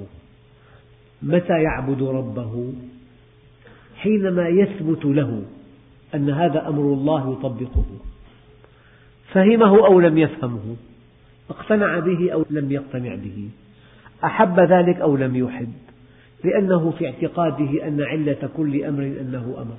متى 1.24 1.64
يعبد 1.64 2.04
ربه 2.04 2.74
حينما 3.96 4.48
يثبت 4.48 5.06
له 5.06 5.44
أن 6.16 6.30
هذا 6.30 6.68
أمر 6.68 6.94
الله 6.94 7.32
يطبقه 7.40 7.86
فهمه 9.34 9.86
أو 9.88 10.00
لم 10.00 10.18
يفهمه 10.18 10.76
اقتنع 11.52 12.00
به 12.00 12.32
أو 12.34 12.46
لم 12.50 12.72
يقتنع 12.72 13.16
به 13.16 13.50
أحب 14.24 14.60
ذلك 14.60 14.96
أو 14.96 15.16
لم 15.18 15.36
يحب 15.36 15.74
لأنه 16.44 16.92
في 16.92 17.06
اعتقاده 17.08 17.88
أن 17.88 18.02
علة 18.02 18.50
كل 18.58 18.84
أمر 18.84 19.04
أنه 19.04 19.56
أمر 19.62 19.78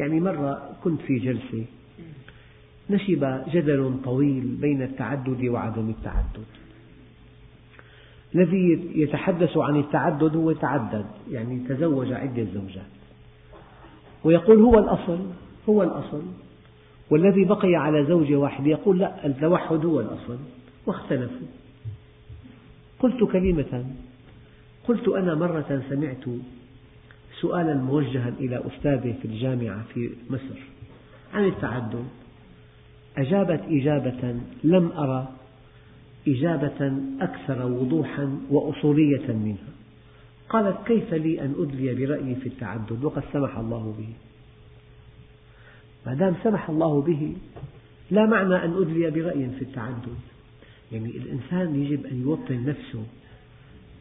يعني 0.00 0.20
مرة 0.20 0.70
كنت 0.84 1.00
في 1.00 1.18
جلسة 1.18 1.64
نشب 2.90 3.50
جدل 3.52 3.94
طويل 4.04 4.44
بين 4.60 4.82
التعدد 4.82 5.44
وعدم 5.44 5.90
التعدد 5.90 6.44
الذي 8.34 8.90
يتحدث 8.94 9.56
عن 9.56 9.76
التعدد 9.76 10.36
هو 10.36 10.52
تعدد 10.52 11.06
يعني 11.30 11.60
تزوج 11.68 12.12
عدة 12.12 12.46
زوجات 12.54 12.90
ويقول 14.24 14.60
هو 14.60 14.74
الأصل 14.78 15.18
هو 15.68 15.82
الأصل 15.82 16.22
والذي 17.10 17.44
بقي 17.44 17.74
على 17.76 18.04
زوجة 18.04 18.36
واحدة 18.36 18.66
يقول 18.70 18.98
لا 18.98 19.26
التوحد 19.26 19.84
هو 19.84 20.00
الأصل 20.00 20.36
واختلفوا 20.86 21.46
قلت 22.98 23.24
كلمة 23.32 23.84
قلت 24.88 25.08
أنا 25.08 25.34
مرة 25.34 25.82
سمعت 25.88 26.24
سؤالا 27.40 27.74
موجها 27.74 28.32
إلى 28.40 28.62
أستاذه 28.66 29.14
في 29.22 29.24
الجامعة 29.28 29.84
في 29.94 30.10
مصر 30.30 30.58
عن 31.34 31.44
التعدد 31.44 32.04
أجابت 33.18 33.60
إجابة 33.68 34.34
لم 34.64 34.92
أرى 34.96 35.28
إجابة 36.28 36.92
أكثر 37.20 37.66
وضوحا 37.66 38.38
وأصولية 38.50 39.26
منها 39.28 39.72
قالت 40.48 40.76
كيف 40.86 41.14
لي 41.14 41.40
أن 41.40 41.54
أدلي 41.58 41.94
برأيي 42.06 42.34
في 42.34 42.48
التعدد 42.48 43.04
وقد 43.04 43.22
سمح 43.32 43.58
الله 43.58 43.94
به 43.98 44.08
ما 46.08 46.14
دام 46.14 46.36
سمح 46.44 46.70
الله 46.70 47.02
به 47.02 47.32
لا 48.10 48.26
معنى 48.26 48.56
أن 48.64 48.82
أدلي 48.82 49.10
برأي 49.10 49.48
في 49.58 49.62
التعدد 49.64 50.16
يعني 50.92 51.08
الإنسان 51.10 51.82
يجب 51.82 52.06
أن 52.06 52.22
يوطن 52.22 52.64
نفسه 52.66 53.02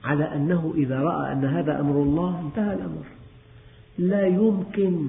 على 0.03 0.35
أنه 0.35 0.73
إذا 0.77 0.99
رأى 0.99 1.31
أن 1.33 1.45
هذا 1.45 1.79
أمر 1.79 2.01
الله 2.03 2.41
انتهى 2.45 2.73
الأمر 2.73 3.03
لا 3.97 4.27
يمكن 4.27 5.07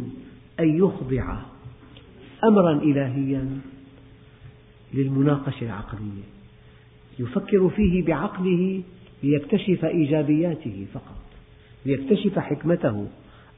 أن 0.60 0.76
يخضع 0.78 1.38
أمرا 2.44 2.72
إلهيا 2.72 3.48
للمناقشة 4.94 5.64
العقلية 5.64 6.24
يفكر 7.18 7.68
فيه 7.76 8.04
بعقله 8.04 8.82
ليكتشف 9.22 9.84
إيجابياته 9.84 10.86
فقط 10.94 11.18
ليكتشف 11.86 12.38
حكمته 12.38 13.06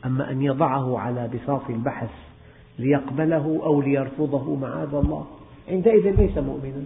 أما 0.04 0.30
أن 0.30 0.42
يضعه 0.42 0.98
على 0.98 1.28
بساط 1.34 1.70
البحث 1.70 2.10
ليقبله 2.80 3.60
أو 3.62 3.80
ليرفضه 3.80 4.54
معاذ 4.54 4.94
الله 4.94 5.26
عندئذ 5.68 6.10
ليس 6.20 6.38
مؤمنا 6.38 6.82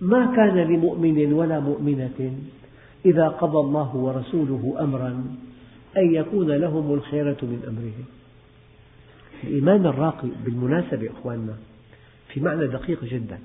ما 0.00 0.36
كان 0.36 0.56
لمؤمن 0.56 1.32
ولا 1.32 1.60
مؤمنة 1.60 2.34
إذا 3.04 3.28
قضى 3.28 3.58
الله 3.58 3.96
ورسوله 3.96 4.76
أمرا 4.80 5.10
أن 5.96 6.14
يكون 6.14 6.50
لهم 6.52 6.94
الخيرة 6.94 7.36
من 7.42 7.62
أمرهم 7.68 8.04
الإيمان 9.44 9.86
الراقي 9.86 10.28
بالمناسبة 10.44 11.10
أخواننا 11.18 11.54
في 12.28 12.40
معنى 12.40 12.66
دقيق 12.66 13.04
جدا 13.04 13.38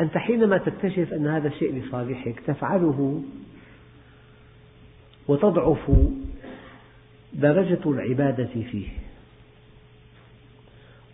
أنت 0.00 0.16
حينما 0.16 0.58
تكتشف 0.58 1.12
أن 1.12 1.26
هذا 1.26 1.48
الشيء 1.48 1.74
لصالحك 1.80 2.40
تفعله 2.46 3.22
وتضعف 5.28 5.90
درجة 7.34 7.80
العبادة 7.86 8.46
فيه 8.70 8.86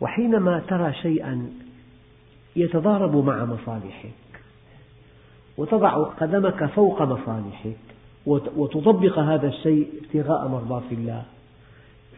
وحينما 0.00 0.62
ترى 0.68 0.92
شيئا 0.92 1.48
يتضارب 2.56 3.16
مع 3.24 3.44
مصالحك 3.44 4.10
وتضع 5.58 6.02
قدمك 6.04 6.64
فوق 6.66 7.02
مصالحك 7.02 7.76
وتطبق 8.26 9.18
هذا 9.18 9.48
الشيء 9.48 9.88
ابتغاء 10.04 10.48
مرضاة 10.48 10.82
الله 10.92 11.22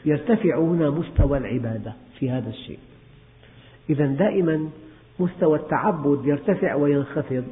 يرتفع 0.05 0.59
هنا 0.59 0.91
مستوى 0.91 1.39
العبادة 1.39 1.93
في 2.19 2.31
هذا 2.31 2.51
الشيء 2.51 2.79
إذا 3.91 4.07
دائما 4.07 4.71
مستوى 5.21 5.59
التعبد 5.59 6.27
يرتفع 6.27 6.75
وينخفض 6.75 7.45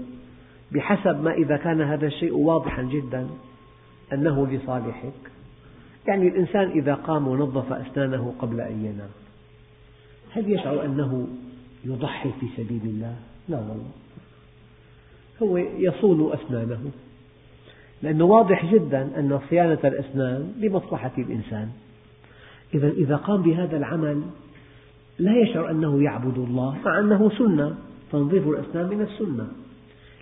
بحسب 0.73 1.25
ما 1.25 1.33
إذا 1.33 1.57
كان 1.57 1.81
هذا 1.81 2.07
الشيء 2.07 2.37
واضحا 2.37 2.83
جدا 2.83 3.27
أنه 4.13 4.47
لصالحك 4.47 5.15
يعني 6.09 6.29
الإنسان 6.29 6.71
إذا 6.71 6.95
قام 6.95 7.29
ونظف 7.29 7.73
أسنانه 7.73 8.35
قبل 8.39 8.61
أن 8.61 8.85
ينام 8.85 9.11
هل 10.33 10.53
يشعر 10.53 10.85
أنه 10.85 11.27
يضحي 11.85 12.31
في 12.41 12.47
سبيل 12.57 12.81
الله؟ 12.85 13.15
لا 13.49 13.57
والله 13.57 13.91
هو 15.43 15.57
يصون 15.79 16.33
أسنانه 16.35 16.91
لأنه 18.03 18.25
واضح 18.25 18.67
جدا 18.75 19.03
أن 19.03 19.41
صيانة 19.51 19.79
الأسنان 19.85 20.55
لمصلحة 20.61 21.11
الإنسان 21.19 21.69
إذا 22.75 22.89
إذا 22.89 23.17
قام 23.17 23.43
بهذا 23.43 23.77
العمل 23.77 24.23
لا 25.19 25.37
يشعر 25.43 25.71
أنه 25.71 26.03
يعبد 26.03 26.39
الله 26.39 26.77
مع 26.85 26.99
أنه 26.99 27.31
سنة 27.39 27.75
تنظيف 28.13 28.49
الأسنان 28.49 28.89
من 28.89 29.01
السنة 29.03 29.49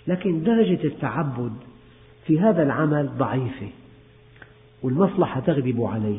لكن 0.06 0.42
درجة 0.42 0.84
التعبد 0.86 1.52
في 2.26 2.40
هذا 2.40 2.62
العمل 2.62 3.10
ضعيفة 3.18 3.68
والمصلحة 4.82 5.40
تغلب 5.40 5.80
عليه 5.82 6.18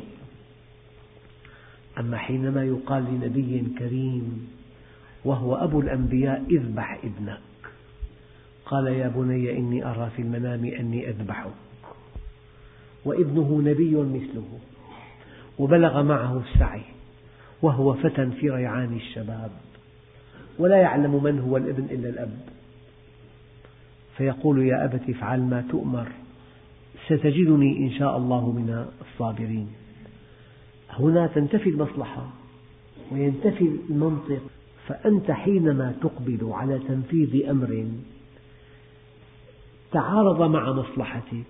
أما 1.99 2.17
حينما 2.17 2.63
يقال 2.63 3.03
لنبي 3.13 3.63
كريم 3.79 4.47
وهو 5.25 5.55
أبو 5.55 5.79
الأنبياء 5.79 6.41
اذبح 6.51 6.99
ابنك 7.03 7.39
قال 8.65 8.87
يا 8.87 9.07
بني 9.07 9.57
إني 9.57 9.85
أرى 9.85 10.09
في 10.15 10.21
المنام 10.21 10.65
أني 10.65 11.09
أذبحك 11.09 11.51
وابنه 13.05 13.61
نبي 13.65 13.95
مثله 13.95 14.59
وبلغ 15.59 16.03
معه 16.03 16.39
السعي 16.45 16.81
وهو 17.61 17.93
فتى 17.93 18.29
في 18.31 18.49
ريعان 18.49 18.93
الشباب 18.95 19.51
ولا 20.59 20.77
يعلم 20.77 21.23
من 21.23 21.39
هو 21.39 21.57
الابن 21.57 21.85
إلا 21.91 22.09
الأب 22.09 22.37
فيقول 24.17 24.63
يا 24.65 24.85
أبت 24.85 25.09
افعل 25.09 25.41
ما 25.41 25.65
تؤمر 25.69 26.07
ستجدني 27.07 27.77
إن 27.77 27.91
شاء 27.91 28.17
الله 28.17 28.51
من 28.51 28.85
الصابرين 29.01 29.69
هنا 30.99 31.27
تنتفي 31.35 31.69
المصلحة 31.69 32.21
وينتفي 33.11 33.71
المنطق 33.89 34.39
فأنت 34.87 35.31
حينما 35.31 35.93
تقبل 36.01 36.47
على 36.51 36.79
تنفيذ 36.87 37.49
أمر 37.49 37.85
تعارض 39.91 40.41
مع 40.41 40.71
مصلحتك 40.71 41.43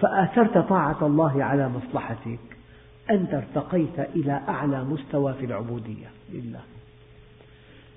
فآثرت 0.00 0.58
طاعة 0.58 1.06
الله 1.06 1.44
على 1.44 1.68
مصلحتك 1.68 2.38
أنت 3.10 3.34
ارتقيت 3.34 3.98
إلى 4.16 4.32
أعلى 4.32 4.84
مستوى 4.84 5.34
في 5.34 5.46
العبودية 5.46 6.06
لله 6.32 6.60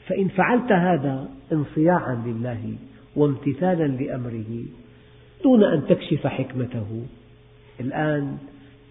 فإن 0.08 0.28
فعلت 0.28 0.72
هذا 0.72 1.30
انصياعا 1.54 2.24
لله 2.26 2.76
وامتثالا 3.16 3.88
لأمره 3.88 4.64
دون 5.44 5.64
أن 5.64 5.84
تكشف 5.88 6.28
حكمته 6.28 7.04
الآن 7.80 8.38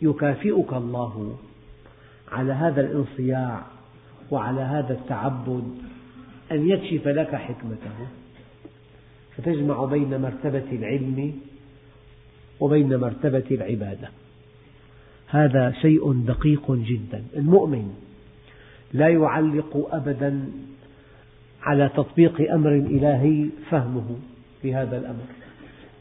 يكافئك 0.02 0.72
الله 0.72 1.37
على 2.33 2.52
هذا 2.52 2.80
الانصياع 2.80 3.62
وعلى 4.30 4.61
هذا 4.61 4.92
التعبد 4.94 5.64
أن 6.52 6.68
يكشف 6.70 7.09
لك 7.09 7.35
حكمته 7.35 8.07
فتجمع 9.37 9.85
بين 9.85 10.20
مرتبة 10.20 10.64
العلم 10.72 11.33
وبين 12.61 12.96
مرتبة 12.96 13.44
العبادة 13.50 14.09
هذا 15.28 15.72
شيء 15.83 16.12
دقيق 16.12 16.70
جدا 16.72 17.24
المؤمن 17.37 17.94
لا 18.92 19.09
يعلق 19.09 19.88
أبدا 19.92 20.48
على 21.62 21.90
تطبيق 21.96 22.52
أمر 22.54 22.72
إلهي 22.74 23.46
فهمه 23.70 24.16
في 24.62 24.74
هذا 24.74 24.96
الأمر 24.98 25.24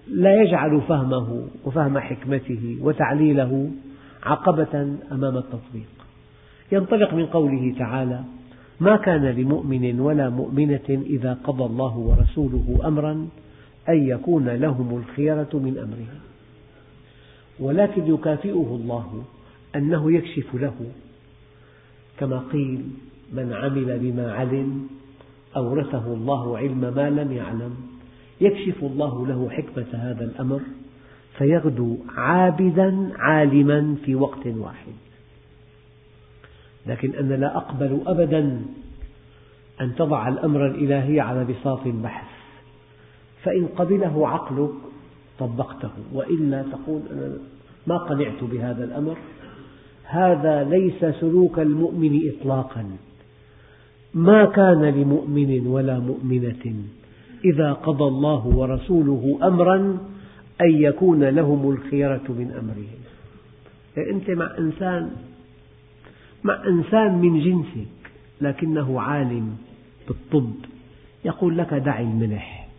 لا 0.07 0.41
يجعل 0.41 0.81
فهمه 0.87 1.41
وفهم 1.65 1.99
حكمته 1.99 2.77
وتعليله 2.81 3.69
عقبة 4.23 4.95
أمام 5.11 5.37
التطبيق 5.37 5.87
ينطلق 6.71 7.13
من 7.13 7.25
قوله 7.25 7.75
تعالى 7.79 8.23
ما 8.79 8.95
كان 8.97 9.25
لمؤمن 9.25 9.99
ولا 9.99 10.29
مؤمنة 10.29 10.89
إذا 11.09 11.37
قضى 11.43 11.63
الله 11.65 11.97
ورسوله 11.97 12.79
أمرا 12.85 13.11
أن 13.89 14.07
يكون 14.07 14.49
لهم 14.49 14.97
الخيرة 14.99 15.49
من 15.53 15.77
أمرهم 15.77 16.19
ولكن 17.59 18.13
يكافئه 18.13 18.79
الله 18.81 19.23
أنه 19.75 20.11
يكشف 20.11 20.45
له 20.55 20.73
كما 22.19 22.43
قيل 22.53 22.81
من 23.33 23.53
عمل 23.53 23.99
بما 24.01 24.33
علم 24.33 24.87
أورثه 25.55 26.13
الله 26.13 26.57
علم 26.57 26.93
ما 26.95 27.09
لم 27.09 27.31
يعلم 27.31 27.75
يكشف 28.41 28.83
الله 28.83 29.27
له 29.27 29.49
حكمة 29.49 29.85
هذا 29.93 30.25
الأمر 30.25 30.61
فيغدو 31.37 31.97
عابدا 32.15 33.09
عالما 33.17 33.95
في 34.05 34.15
وقت 34.15 34.45
واحد 34.47 34.93
لكن 36.87 37.13
أنا 37.15 37.33
لا 37.33 37.57
أقبل 37.57 37.99
أبدا 38.07 38.61
أن 39.81 39.95
تضع 39.95 40.27
الأمر 40.27 40.67
الإلهي 40.67 41.19
على 41.19 41.45
بساط 41.45 41.85
البحث 41.87 42.25
فإن 43.43 43.65
قبله 43.67 44.27
عقلك 44.29 44.69
طبقته 45.39 45.91
وإلا 46.13 46.63
تقول 46.71 47.01
أنا 47.11 47.33
ما 47.87 47.97
قنعت 47.97 48.43
بهذا 48.43 48.83
الأمر 48.83 49.17
هذا 50.03 50.63
ليس 50.63 51.05
سلوك 51.19 51.59
المؤمن 51.59 52.19
إطلاقا 52.39 52.91
ما 54.13 54.45
كان 54.45 54.85
لمؤمن 54.85 55.67
ولا 55.67 55.99
مؤمنة 55.99 56.73
إذا 57.45 57.73
قضى 57.73 58.03
الله 58.03 58.47
ورسوله 58.47 59.39
أمرا 59.43 59.75
أن 60.61 60.69
يكون 60.81 61.23
لهم 61.23 61.71
الخيرة 61.71 62.21
من 62.29 62.51
أمرهم 62.59 63.03
يعني 63.97 64.11
أنت 64.11 64.29
مع 64.29 64.51
إنسان 64.57 65.11
مع 66.43 66.63
إنسان 66.67 67.17
من 67.17 67.39
جنسك 67.43 67.87
لكنه 68.41 69.01
عالم 69.01 69.55
بالطب 70.07 70.51
يقول 71.25 71.57
لك 71.57 71.73
دع 71.73 71.99
الملح 71.99 72.69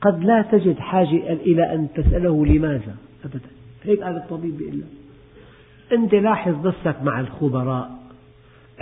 قد 0.00 0.24
لا 0.24 0.42
تجد 0.42 0.78
حاجة 0.78 1.32
إلى 1.32 1.74
أن 1.74 1.88
تسأله 1.94 2.46
لماذا 2.46 2.96
أبدا 3.24 3.40
هيك 3.84 4.00
قال 4.02 4.16
الطبيب 4.16 4.60
يقول 4.60 4.78
لك 4.80 4.86
أنت 5.92 6.14
لاحظ 6.14 6.66
نفسك 6.66 7.02
مع 7.02 7.20
الخبراء 7.20 7.98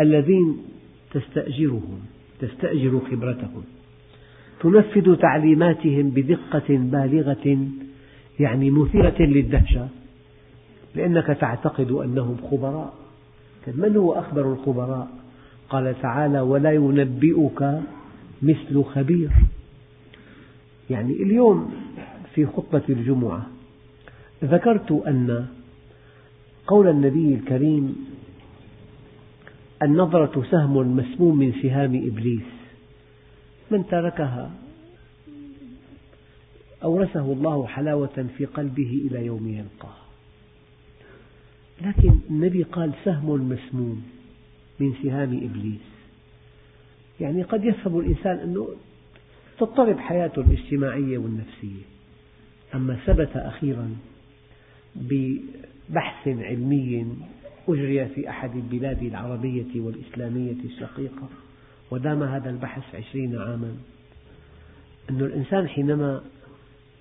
الذين 0.01 0.57
تستأجرهم 1.15 2.01
تستأجر 2.41 3.01
خبرتهم 3.11 3.65
تنفذ 4.63 5.17
تعليماتهم 5.17 6.11
بدقة 6.11 6.63
بالغة 6.69 7.59
يعني 8.41 8.71
مثيرة 8.71 9.23
للدهشة 9.23 9.89
لأنك 10.97 11.27
تعتقد 11.27 11.91
أنهم 11.91 12.37
خبراء 12.51 12.95
طيب، 13.67 13.79
من 13.79 13.97
هو 13.97 14.13
أخبر 14.13 14.53
الخبراء؟ 14.53 15.09
قال 15.69 15.95
تعالى 16.03 16.41
ولا 16.41 16.73
ينبئك 16.73 17.63
مثل 18.43 18.85
خبير 18.85 19.31
يعني 20.91 21.13
اليوم 21.13 21.73
في 22.35 22.47
خطبة 22.47 22.83
الجمعة 22.89 23.47
ذكرت 24.45 24.93
أن 24.93 25.47
قول 26.67 26.89
النبي 26.89 27.35
الكريم 27.35 27.97
النظرة 29.83 30.45
سهم 30.51 30.97
مسموم 30.97 31.39
من 31.39 31.53
سهام 31.63 32.07
إبليس 32.11 32.43
من 33.73 33.87
تركها 33.91 34.51
أورثه 36.85 37.21
الله 37.33 37.67
حلاوة 37.67 38.27
في 38.39 38.45
قلبه 38.45 39.07
إلى 39.11 39.27
يوم 39.27 39.49
يلقاه 39.49 39.97
لكن 41.83 42.19
النبي 42.31 42.63
قال 42.63 42.93
سهم 43.05 43.49
مسموم 43.49 44.03
من 44.81 44.95
سهام 45.03 45.37
إبليس 45.37 45.81
يعني 47.21 47.43
قد 47.43 47.65
يفهم 47.65 48.01
الإنسان 48.01 48.39
أنه 48.39 48.69
تضطرب 49.59 49.99
حياته 49.99 50.41
الاجتماعية 50.41 51.19
والنفسية 51.19 51.83
أما 52.75 52.95
ثبت 53.07 53.31
أخيرا 53.37 53.97
ببحث 54.97 56.29
علمي 56.29 57.07
أجري 57.69 58.07
في 58.07 58.29
أحد 58.31 58.57
البلاد 58.57 59.03
العربية 59.03 59.67
والإسلامية 59.81 60.55
الشقيقة 60.65 61.29
ودام 61.93 62.23
هذا 62.23 62.51
البحث 62.51 62.95
عشرين 62.95 63.39
عاما 63.39 63.77
أن 65.11 65.21
الإنسان 65.21 65.69
حينما 65.69 66.25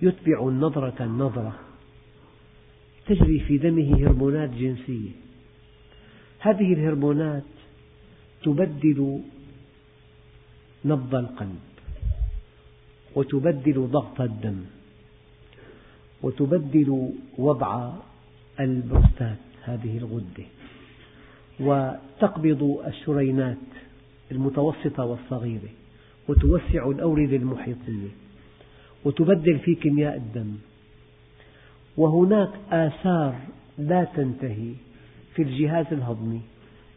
يتبع 0.02 0.48
النظرة 0.48 0.94
النظرة 1.04 1.52
تجري 3.06 3.40
في 3.40 3.58
دمه 3.58 3.96
هرمونات 4.06 4.50
جنسية 4.50 5.10
هذه 6.38 6.72
الهرمونات 6.72 7.42
تبدل 8.44 9.20
نبض 10.84 11.14
القلب 11.14 11.60
وتبدل 13.14 13.86
ضغط 13.92 14.20
الدم 14.20 14.64
وتبدل 16.22 17.08
وضع 17.38 17.92
البروستات 18.60 19.38
هذه 19.62 19.98
الغدة 19.98 20.44
وتقبض 21.60 22.82
الشرينات 22.86 23.58
المتوسطة 24.32 25.04
والصغيرة 25.04 25.68
وتوسع 26.28 26.88
الأوردة 26.90 27.36
المحيطية 27.36 28.08
وتبدل 29.04 29.58
في 29.58 29.74
كيمياء 29.74 30.16
الدم 30.16 30.50
وهناك 31.96 32.50
آثار 32.70 33.38
لا 33.78 34.04
تنتهي 34.04 34.72
في 35.34 35.42
الجهاز 35.42 35.86
الهضمي 35.92 36.40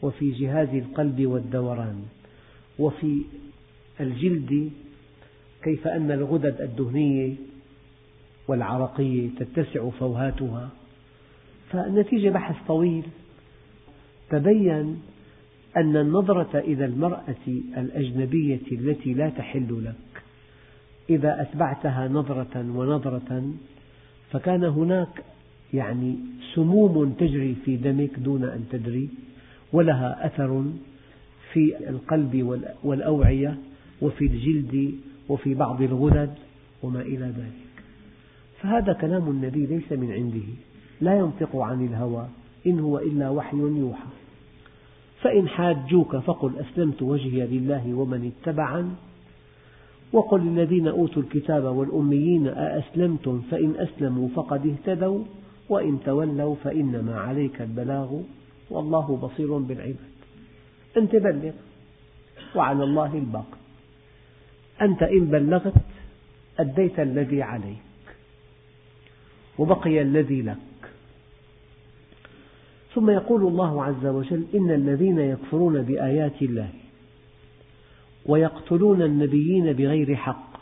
وفي 0.02 0.32
جهاز 0.32 0.68
القلب 0.74 1.26
والدوران 1.26 2.04
وفي 2.80 3.18
الجلد 4.00 4.70
كيف 5.64 5.88
أن 5.88 6.12
الغدد 6.12 6.62
الدهنية 6.62 7.34
والعرقية 8.48 9.30
تتسع 9.40 9.90
فوهاتها 9.90 10.70
فالنتيجة 11.72 12.30
بحث 12.30 12.56
طويل 12.68 13.04
تبين 14.30 15.02
أن 15.78 15.96
النظرة 15.98 16.52
إلى 16.60 16.86
المرأة 16.86 17.36
الأجنبية 17.78 18.60
التي 18.72 19.14
لا 19.14 19.30
تحل 19.30 19.82
لك 19.86 20.22
إذا 21.10 21.42
أتبعتها 21.42 22.08
نظرة 22.08 22.66
ونظرة 22.76 23.52
فكان 24.32 24.64
هناك 24.64 25.24
يعني 25.74 26.16
سموم 26.54 27.16
تجري 27.20 27.56
في 27.66 27.78
دمك 27.78 28.12
دون 28.20 28.44
أن 28.44 28.66
تدري 28.72 29.10
ولها 29.74 30.26
أثر 30.26 30.66
في 31.54 31.90
القلب 31.90 32.60
والأوعية 32.84 33.58
وفي 34.02 34.26
الجلد 34.26 34.92
وفي 35.30 35.54
بعض 35.54 35.82
الغدد 35.82 36.34
وما 36.84 37.02
إلى 37.02 37.26
ذلك 37.26 37.66
فهذا 38.62 38.94
كلام 38.94 39.30
النبي 39.32 39.66
ليس 39.66 39.92
من 39.92 40.12
عنده 40.12 40.48
لا 41.02 41.18
ينطق 41.18 41.56
عن 41.56 41.86
الهوى 41.86 42.28
إن 42.68 42.80
هو 42.80 43.00
إلا 43.00 43.30
وحي 43.30 43.58
يوحى 43.58 44.06
فإن 45.26 45.48
حاجوك 45.48 46.16
فقل 46.18 46.52
أسلمت 46.60 47.02
وجهي 47.02 47.48
لله 47.48 47.94
ومن 47.94 48.32
اتبعن 48.32 48.94
وقل 50.14 50.42
للذين 50.42 50.88
أوتوا 50.88 51.22
الكتاب 51.22 51.64
والأميين 51.64 52.48
أأسلمتم 52.48 53.42
فإن 53.52 53.74
أسلموا 53.78 54.28
فقد 54.36 54.68
اهتدوا 54.68 55.20
وإن 55.70 55.98
تولوا 56.06 56.56
فإنما 56.64 57.20
عليك 57.20 57.62
البلاغ 57.62 58.14
والله 58.72 59.18
بصير 59.32 59.58
بالعباد 59.58 60.16
أنت 60.98 61.16
بلغ 61.16 61.52
وعلى 62.56 62.84
الله 62.84 63.14
الباقي 63.18 63.60
أنت 64.82 65.04
إن 65.04 65.26
بلغت 65.26 65.74
أديت 66.60 67.00
الذي 67.00 67.42
عليك 67.42 68.16
وبقي 69.60 70.02
الذي 70.02 70.42
لك 70.42 70.58
ثم 72.96 73.10
يقول 73.10 73.42
الله 73.42 73.84
عز 73.84 74.06
وجل 74.06 74.44
إن 74.56 74.72
الذين 74.72 75.20
يكفرون 75.20 75.82
بآيات 75.82 76.42
الله 76.42 76.70
ويقتلون 78.26 79.02
النبيين 79.02 79.74
بغير 79.74 80.16
حق 80.16 80.60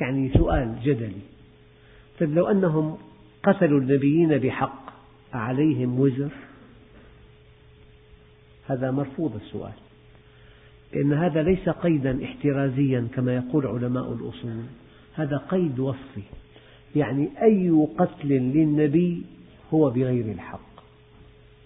يعني 0.00 0.32
سؤال 0.34 0.74
جدلي 0.84 1.20
طيب 2.20 2.34
لو 2.34 2.46
أنهم 2.46 2.96
قتلوا 3.44 3.80
النبيين 3.80 4.28
بحق 4.38 4.92
أعليهم 5.34 6.00
وزر 6.00 6.28
هذا 8.68 8.90
مرفوض 8.90 9.34
السؤال 9.46 9.72
لأن 10.94 11.12
هذا 11.12 11.42
ليس 11.42 11.68
قيدا 11.68 12.24
احترازيا 12.24 13.08
كما 13.14 13.34
يقول 13.34 13.66
علماء 13.66 14.12
الأصول 14.12 14.52
هذا 15.14 15.36
قيد 15.36 15.78
وصفي 15.78 16.22
يعني 16.96 17.28
أي 17.42 17.86
قتل 17.98 18.28
للنبي 18.28 19.22
هو 19.74 19.90
بغير 19.90 20.24
الحق 20.32 20.69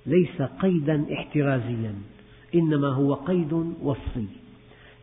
ليس 0.07 0.43
قيدا 0.43 1.05
احترازيا 1.13 1.95
إنما 2.55 2.89
هو 2.89 3.15
قيد 3.15 3.53
وصفي 3.83 4.25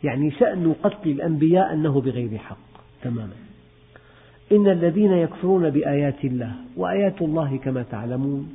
يعني 0.04 0.32
شأن 0.32 0.74
قتل 0.84 1.10
الأنبياء 1.10 1.74
أنه 1.74 2.02
بغير 2.02 2.38
حق 2.38 2.58
تماما 3.04 3.34
إن 4.52 4.68
الذين 4.68 5.12
يكفرون 5.12 5.70
بآيات 5.70 6.26
الله 6.26 6.52
وآيات 6.78 7.22
الله 7.22 7.58
كما 7.58 7.84
تعلمون 7.92 8.50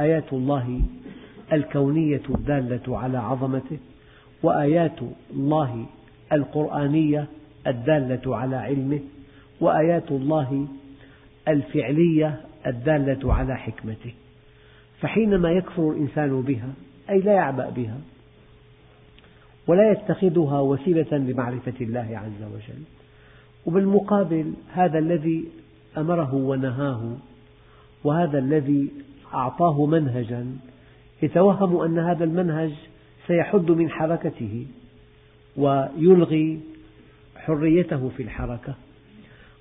آيات 0.00 0.32
الله 0.32 0.80
الكونية 1.52 2.20
الدالة 2.30 2.98
على 2.98 3.18
عظمته 3.18 3.78
وآيات 4.42 4.98
الله 5.34 5.86
القرآنية 6.32 7.26
الدالة 7.66 8.36
على 8.36 8.56
علمه 8.56 8.98
وآيات 9.60 10.10
الله 10.10 10.66
الفعلية 11.48 12.40
الدالة 12.66 13.34
على 13.34 13.56
حكمته 13.56 14.12
فحينما 15.02 15.52
يكفر 15.52 15.90
الإنسان 15.90 16.42
بها 16.42 16.68
أي 17.10 17.20
لا 17.20 17.32
يعبأ 17.32 17.70
بها 17.70 17.98
ولا 19.66 19.90
يتخذها 19.90 20.60
وسيلة 20.60 21.16
لمعرفة 21.18 21.72
الله 21.80 22.08
عز 22.24 22.46
وجل 22.52 22.82
وبالمقابل 23.66 24.52
هذا 24.72 24.98
الذي 24.98 25.44
أمره 25.98 26.34
ونهاه 26.34 27.16
وهذا 28.04 28.38
الذي 28.38 28.90
أعطاه 29.34 29.86
منهجا 29.86 30.46
يتوهم 31.22 31.76
أن 31.80 31.98
هذا 31.98 32.24
المنهج 32.24 32.70
سيحد 33.26 33.70
من 33.70 33.90
حركته 33.90 34.66
ويلغي 35.56 36.60
حريته 37.36 38.08
في 38.16 38.22
الحركة 38.22 38.74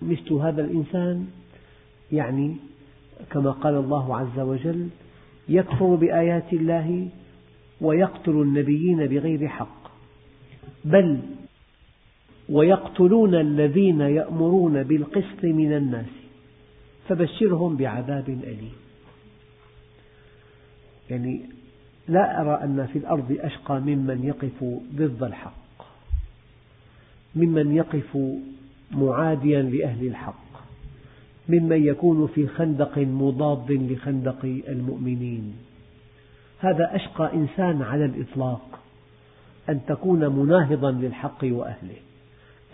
مثل 0.01 0.33
هذا 0.33 0.61
الإنسان 0.65 1.27
يعني 2.11 2.55
كما 3.31 3.51
قال 3.51 3.75
الله 3.75 4.17
عز 4.17 4.39
وجل 4.39 4.87
يكفر 5.49 5.95
بآيات 5.95 6.53
الله 6.53 7.07
ويقتل 7.81 8.31
النبيين 8.31 9.05
بغير 9.07 9.47
حق 9.47 9.91
بل 10.85 11.19
ويقتلون 12.49 13.35
الذين 13.35 14.01
يأمرون 14.01 14.83
بالقسط 14.83 15.43
من 15.43 15.73
الناس 15.73 16.05
فبشرهم 17.09 17.75
بعذاب 17.77 18.29
أليم 18.29 18.73
يعني 21.09 21.41
لا 22.07 22.41
أرى 22.41 22.63
أن 22.63 22.87
في 22.93 22.99
الأرض 22.99 23.37
أشقى 23.39 23.79
ممن 23.79 24.21
يقف 24.23 24.79
ضد 24.95 25.23
الحق 25.23 25.53
ممن 27.35 27.75
يقف 27.75 28.17
معاديا 28.91 29.61
لأهل 29.61 30.07
الحق 30.07 30.48
ممن 31.49 31.83
يكون 31.85 32.27
في 32.35 32.47
خندق 32.47 32.97
مضاد 32.97 33.71
لخندق 33.71 34.59
المؤمنين 34.67 35.53
هذا 36.59 36.95
أشقى 36.95 37.33
إنسان 37.33 37.81
على 37.81 38.05
الإطلاق 38.05 38.79
أن 39.69 39.79
تكون 39.87 40.27
مناهضا 40.29 40.91
للحق 40.91 41.43
وأهله 41.43 41.95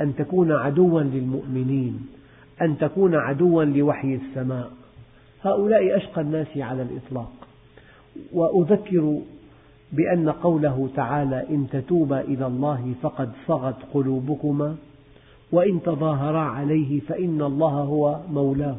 أن 0.01 0.15
تكون 0.15 0.51
عدوا 0.51 1.01
للمؤمنين 1.01 1.99
أن 2.61 2.77
تكون 2.77 3.15
عدوا 3.15 3.63
لوحي 3.63 4.15
السماء 4.29 4.69
هؤلاء 5.43 5.97
أشقى 5.97 6.21
الناس 6.21 6.47
على 6.57 6.81
الإطلاق 6.81 7.31
وأذكر 8.33 9.19
بأن 9.91 10.29
قوله 10.29 10.89
تعالى 10.95 11.43
إن 11.49 11.67
تتوبا 11.71 12.19
إلى 12.19 12.47
الله 12.47 12.93
فقد 13.01 13.31
صغت 13.47 13.75
قلوبكما 13.93 14.75
وإن 15.51 15.79
تظاهرا 15.85 16.39
عليه 16.39 16.99
فإن 16.99 17.41
الله 17.41 17.69
هو 17.69 18.19
مولاه 18.31 18.77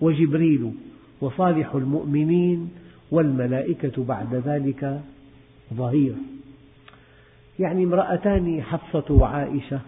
وجبريل 0.00 0.72
وصالح 1.20 1.74
المؤمنين 1.74 2.68
والملائكة 3.10 4.04
بعد 4.04 4.34
ذلك 4.34 5.00
ظهير 5.74 6.12
يعني 7.58 7.84
امرأتان 7.84 8.62
حفصة 8.62 9.04
وعائشة 9.14 9.80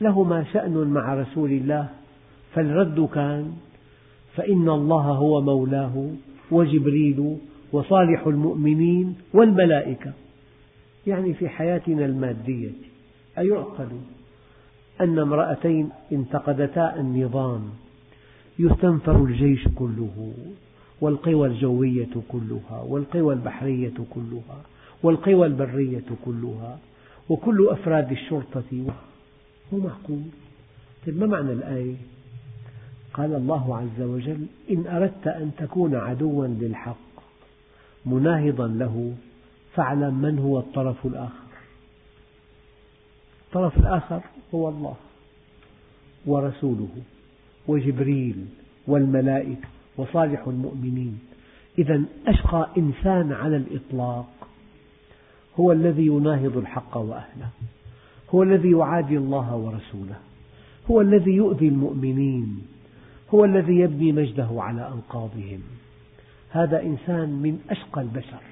لهما 0.00 0.44
شأن 0.52 0.86
مع 0.94 1.14
رسول 1.14 1.50
الله 1.50 1.88
فالرد 2.54 3.08
كان 3.14 3.52
فإن 4.36 4.68
الله 4.68 5.02
هو 5.02 5.40
مولاه 5.40 6.06
وجبريل 6.50 7.36
وصالح 7.72 8.26
المؤمنين 8.26 9.16
والملائكة 9.34 10.12
يعني 11.06 11.34
في 11.34 11.48
حياتنا 11.48 12.04
المادية 12.04 12.70
أيعقل 13.38 13.84
أيوة 13.88 13.98
أن 15.00 15.18
امرأتين 15.18 15.88
انتقدتا 16.12 16.94
النظام 17.00 17.70
يستنفر 18.58 19.16
الجيش 19.24 19.68
كله 19.74 20.32
والقوى 21.00 21.48
الجوية 21.48 22.08
كلها 22.28 22.80
والقوى 22.86 23.34
البحرية 23.34 23.94
كلها 24.10 24.60
والقوى 25.02 25.46
البرية 25.46 26.04
كلها 26.24 26.78
وكل 27.28 27.68
أفراد 27.70 28.10
الشرطة 28.12 28.62
مو 29.72 29.78
معقول 29.78 30.22
طيب 31.06 31.20
ما 31.20 31.26
معنى 31.26 31.52
الآية 31.52 31.94
قال 33.14 33.34
الله 33.34 33.76
عز 33.78 34.02
وجل 34.02 34.46
إن 34.70 34.86
أردت 34.86 35.26
أن 35.26 35.50
تكون 35.58 35.94
عدوا 35.94 36.46
للحق 36.46 36.96
مناهضا 38.06 38.66
له 38.68 39.12
فاعلم 39.74 40.14
من 40.22 40.38
هو 40.38 40.58
الطرف 40.58 40.96
الآخر 41.06 41.47
الطرف 43.48 43.78
الآخر 43.78 44.20
هو 44.54 44.68
الله 44.68 44.94
ورسوله 46.26 46.88
وجبريل 47.66 48.36
والملائكة 48.86 49.68
وصالح 49.96 50.46
المؤمنين 50.48 51.18
إذا 51.78 52.02
أشقى 52.26 52.68
إنسان 52.78 53.32
على 53.32 53.56
الإطلاق 53.56 54.26
هو 55.60 55.72
الذي 55.72 56.06
يناهض 56.06 56.56
الحق 56.56 56.96
وأهله 56.96 57.48
هو 58.30 58.42
الذي 58.42 58.70
يعادي 58.70 59.16
الله 59.18 59.54
ورسوله 59.56 60.16
هو 60.90 61.00
الذي 61.00 61.30
يؤذي 61.32 61.68
المؤمنين 61.68 62.62
هو 63.34 63.44
الذي 63.44 63.76
يبني 63.78 64.12
مجده 64.12 64.48
على 64.54 64.88
أنقاضهم 64.88 65.60
هذا 66.50 66.82
إنسان 66.82 67.28
من 67.28 67.60
أشقى 67.70 68.00
البشر 68.00 68.42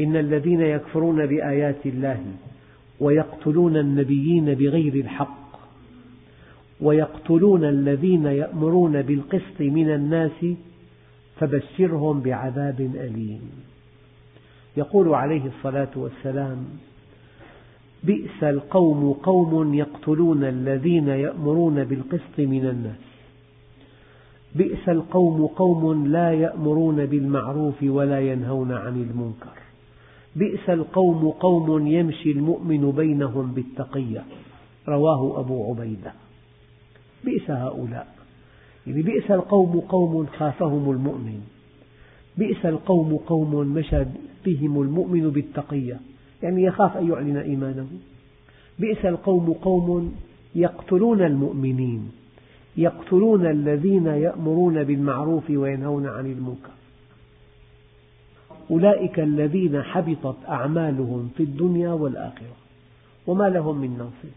إن 0.00 0.16
الذين 0.16 0.60
يكفرون 0.60 1.26
بآيات 1.26 1.86
الله 1.86 2.24
ويقتلون 3.02 3.76
النبيين 3.76 4.44
بغير 4.54 4.94
الحق 4.94 5.58
ويقتلون 6.80 7.64
الذين 7.64 8.24
يأمرون 8.26 9.02
بالقسط 9.02 9.60
من 9.60 9.90
الناس 9.90 10.44
فبشرهم 11.40 12.20
بعذاب 12.20 12.80
أليم 12.80 13.50
يقول 14.76 15.14
عليه 15.14 15.46
الصلاة 15.46 15.88
والسلام 15.96 16.64
بئس 18.04 18.42
القوم 18.42 19.12
قوم 19.12 19.74
يقتلون 19.74 20.44
الذين 20.44 21.08
يأمرون 21.08 21.84
بالقسط 21.84 22.38
من 22.38 22.66
الناس 22.66 23.06
بئس 24.54 24.88
القوم 24.88 25.46
قوم 25.46 26.06
لا 26.06 26.32
يأمرون 26.32 27.06
بالمعروف 27.06 27.74
ولا 27.82 28.20
ينهون 28.20 28.72
عن 28.72 29.02
المنكر 29.10 29.61
بئس 30.36 30.70
القوم 30.70 31.28
قوم 31.30 31.86
يمشي 31.86 32.30
المؤمن 32.32 32.90
بينهم 32.90 33.52
بالتقية 33.52 34.24
رواه 34.88 35.40
أبو 35.40 35.70
عبيدة 35.70 36.12
بئس 37.24 37.50
هؤلاء 37.50 38.14
يعني 38.86 39.02
بئس 39.02 39.30
القوم 39.30 39.80
قوم 39.80 40.26
خافهم 40.26 40.90
المؤمن 40.90 41.40
بئس 42.38 42.66
القوم 42.66 43.16
قوم 43.16 43.54
مشى 43.54 44.04
بهم 44.44 44.80
المؤمن 44.82 45.30
بالتقية 45.30 46.00
يعني 46.42 46.62
يخاف 46.62 46.96
أن 46.96 47.08
يعلن 47.10 47.36
إيمانه 47.36 47.86
بئس 48.78 49.04
القوم 49.06 49.52
قوم 49.52 50.12
يقتلون 50.54 51.20
المؤمنين 51.22 52.10
يقتلون 52.76 53.46
الذين 53.46 54.06
يأمرون 54.06 54.84
بالمعروف 54.84 55.50
وينهون 55.50 56.06
عن 56.06 56.26
المنكر 56.26 56.70
أولئك 58.72 59.20
الذين 59.20 59.82
حبطت 59.82 60.36
أعمالهم 60.48 61.30
في 61.36 61.42
الدنيا 61.42 61.88
والآخرة 61.88 62.52
وما 63.26 63.48
لهم 63.48 63.78
من 63.78 63.90
ناصر 63.98 64.34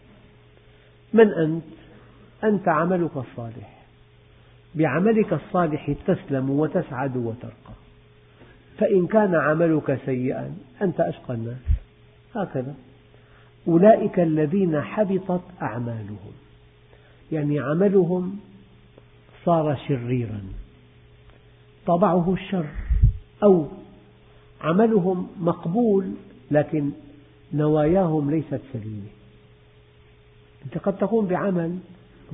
من 1.12 1.32
أنت؟ 1.44 1.62
أنت 2.44 2.68
عملك 2.68 3.10
الصالح 3.16 3.76
بعملك 4.74 5.32
الصالح 5.32 5.90
تسلم 6.06 6.50
وتسعد 6.50 7.16
وترقى 7.16 7.74
فإن 8.78 9.06
كان 9.06 9.34
عملك 9.34 9.98
سيئا 10.06 10.54
أنت 10.82 11.00
أشقى 11.00 11.34
الناس 11.34 11.56
هكذا 12.34 12.74
أولئك 13.68 14.20
الذين 14.20 14.80
حبطت 14.80 15.42
أعمالهم 15.62 16.32
يعني 17.32 17.60
عملهم 17.60 18.36
صار 19.44 19.76
شريرا 19.88 20.40
طبعه 21.86 22.32
الشر 22.32 22.66
أو 23.42 23.66
عملهم 24.62 25.26
مقبول 25.40 26.10
لكن 26.50 26.90
نواياهم 27.54 28.30
ليست 28.30 28.60
سليمة 28.72 29.06
أنت 30.64 30.78
قد 30.78 30.96
تقوم 30.98 31.26
بعمل 31.26 31.78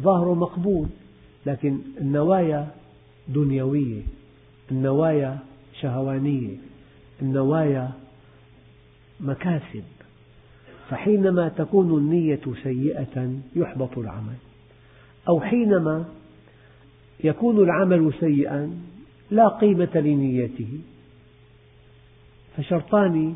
ظاهره 0.01 0.35
مقبول 0.35 0.87
لكن 1.47 1.79
النوايا 2.01 2.69
دنيوية 3.29 4.03
النوايا 4.71 5.39
شهوانية 5.81 6.57
النوايا 7.23 7.91
مكاسب 9.21 9.83
فحينما 10.89 11.49
تكون 11.49 11.99
النية 11.99 12.41
سيئة 12.63 13.35
يحبط 13.57 13.99
العمل 13.99 14.37
أو 15.29 15.41
حينما 15.41 16.05
يكون 17.25 17.59
العمل 17.59 18.13
سيئا 18.21 18.71
لا 19.31 19.49
قيمة 19.49 19.91
لنيته 19.95 20.81
فشرطان 22.57 23.35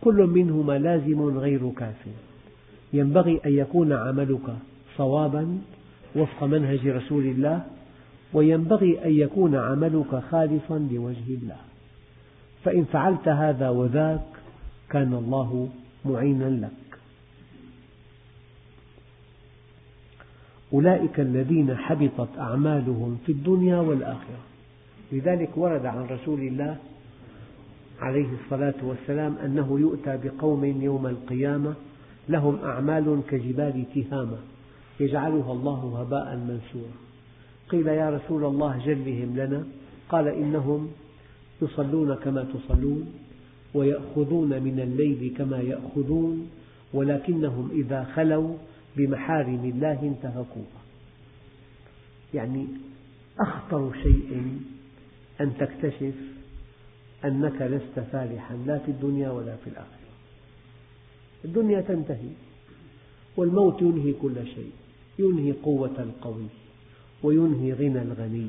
كل 0.00 0.14
منهما 0.34 0.78
لازم 0.78 1.38
غير 1.38 1.70
كاف 1.76 1.94
ينبغي 2.92 3.40
أن 3.46 3.56
يكون 3.56 3.92
عملك 3.92 4.56
صوابا 4.96 5.58
وفق 6.16 6.44
منهج 6.44 6.88
رسول 6.88 7.24
الله 7.24 7.64
وينبغي 8.32 9.04
أن 9.04 9.12
يكون 9.12 9.54
عملك 9.54 10.22
خالصا 10.30 10.78
لوجه 10.78 11.28
الله 11.42 11.56
فإن 12.64 12.84
فعلت 12.84 13.28
هذا 13.28 13.68
وذاك 13.68 14.22
كان 14.90 15.12
الله 15.14 15.68
معينا 16.04 16.44
لك 16.44 16.98
أولئك 20.72 21.20
الذين 21.20 21.76
حبطت 21.76 22.38
أعمالهم 22.38 23.18
في 23.26 23.32
الدنيا 23.32 23.76
والآخرة 23.76 24.40
لذلك 25.12 25.50
ورد 25.56 25.86
عن 25.86 26.04
رسول 26.04 26.40
الله 26.40 26.76
عليه 28.02 28.26
الصلاة 28.44 28.74
والسلام 28.82 29.36
أنه 29.44 29.80
يؤتى 29.80 30.18
بقوم 30.24 30.64
يوم 30.64 31.06
القيامة 31.06 31.74
لهم 32.28 32.56
أعمال 32.64 33.20
كجبال 33.28 33.84
تهامة 33.94 34.38
يجعلها 35.00 35.52
الله 35.52 36.00
هباء 36.00 36.36
منثورا 36.36 36.92
قيل 37.68 37.86
يا 37.86 38.10
رسول 38.10 38.44
الله 38.44 38.78
جلهم 38.86 39.32
لنا 39.36 39.66
قال 40.08 40.28
إنهم 40.28 40.88
يصلون 41.62 42.14
كما 42.14 42.44
تصلون 42.44 43.12
ويأخذون 43.74 44.48
من 44.48 44.80
الليل 44.80 45.34
كما 45.38 45.58
يأخذون 45.60 46.50
ولكنهم 46.94 47.70
إذا 47.74 48.04
خلوا 48.14 48.54
بمحارم 48.96 49.64
الله 49.74 49.98
انتهكوها 50.02 50.82
يعني 52.34 52.66
أخطر 53.40 53.92
شيء 54.02 54.56
أن 55.40 55.52
تكتشف 55.58 56.14
أنك 57.24 57.62
لست 57.62 58.06
فالحا 58.12 58.56
لا 58.66 58.78
في 58.78 58.90
الدنيا 58.90 59.30
ولا 59.30 59.56
في 59.56 59.66
الآخرة 59.66 59.92
الدنيا 61.44 61.80
تنتهي 61.80 62.30
والموت 63.36 63.82
ينهي 63.82 64.12
كل 64.12 64.34
شيء 64.46 64.70
ينهي 65.18 65.52
قوة 65.52 65.90
القوي 66.02 66.46
وينهي 67.22 67.72
غنى 67.72 68.02
الغني 68.02 68.48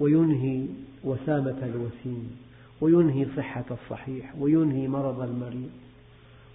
وينهي 0.00 0.66
وسامة 1.04 1.56
الوسيم 1.62 2.36
وينهي 2.80 3.26
صحة 3.36 3.64
الصحيح 3.70 4.32
وينهي 4.38 4.88
مرض 4.88 5.20
المريض 5.20 5.70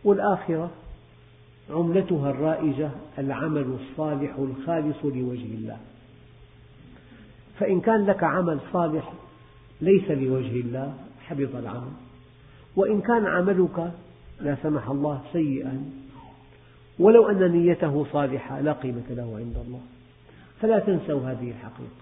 والآخرة 0.03 0.71
عملتها 1.69 2.29
الرائجة 2.29 2.91
العمل 3.19 3.77
الصالح 3.91 4.35
الخالص 4.39 4.95
لوجه 5.05 5.53
الله 5.55 5.77
فإن 7.59 7.81
كان 7.81 8.05
لك 8.05 8.23
عمل 8.23 8.59
صالح 8.73 9.13
ليس 9.81 10.11
لوجه 10.11 10.61
الله 10.61 10.97
حبط 11.29 11.55
العمل 11.55 11.91
وإن 12.75 13.01
كان 13.01 13.25
عملك 13.25 13.91
لا 14.41 14.57
سمح 14.63 14.89
الله 14.89 15.21
سيئا 15.33 15.85
ولو 16.99 17.29
أن 17.29 17.51
نيته 17.51 18.05
صالحة 18.13 18.59
لا 18.61 18.73
قيمة 18.73 19.03
له 19.09 19.23
عند 19.37 19.55
الله 19.67 19.79
فلا 20.61 20.79
تنسوا 20.79 21.21
هذه 21.31 21.49
الحقيقة 21.49 22.01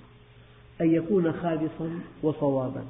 أن 0.82 0.92
يكون 0.94 1.32
خالصا 1.34 2.00
وصوابا 2.24 2.82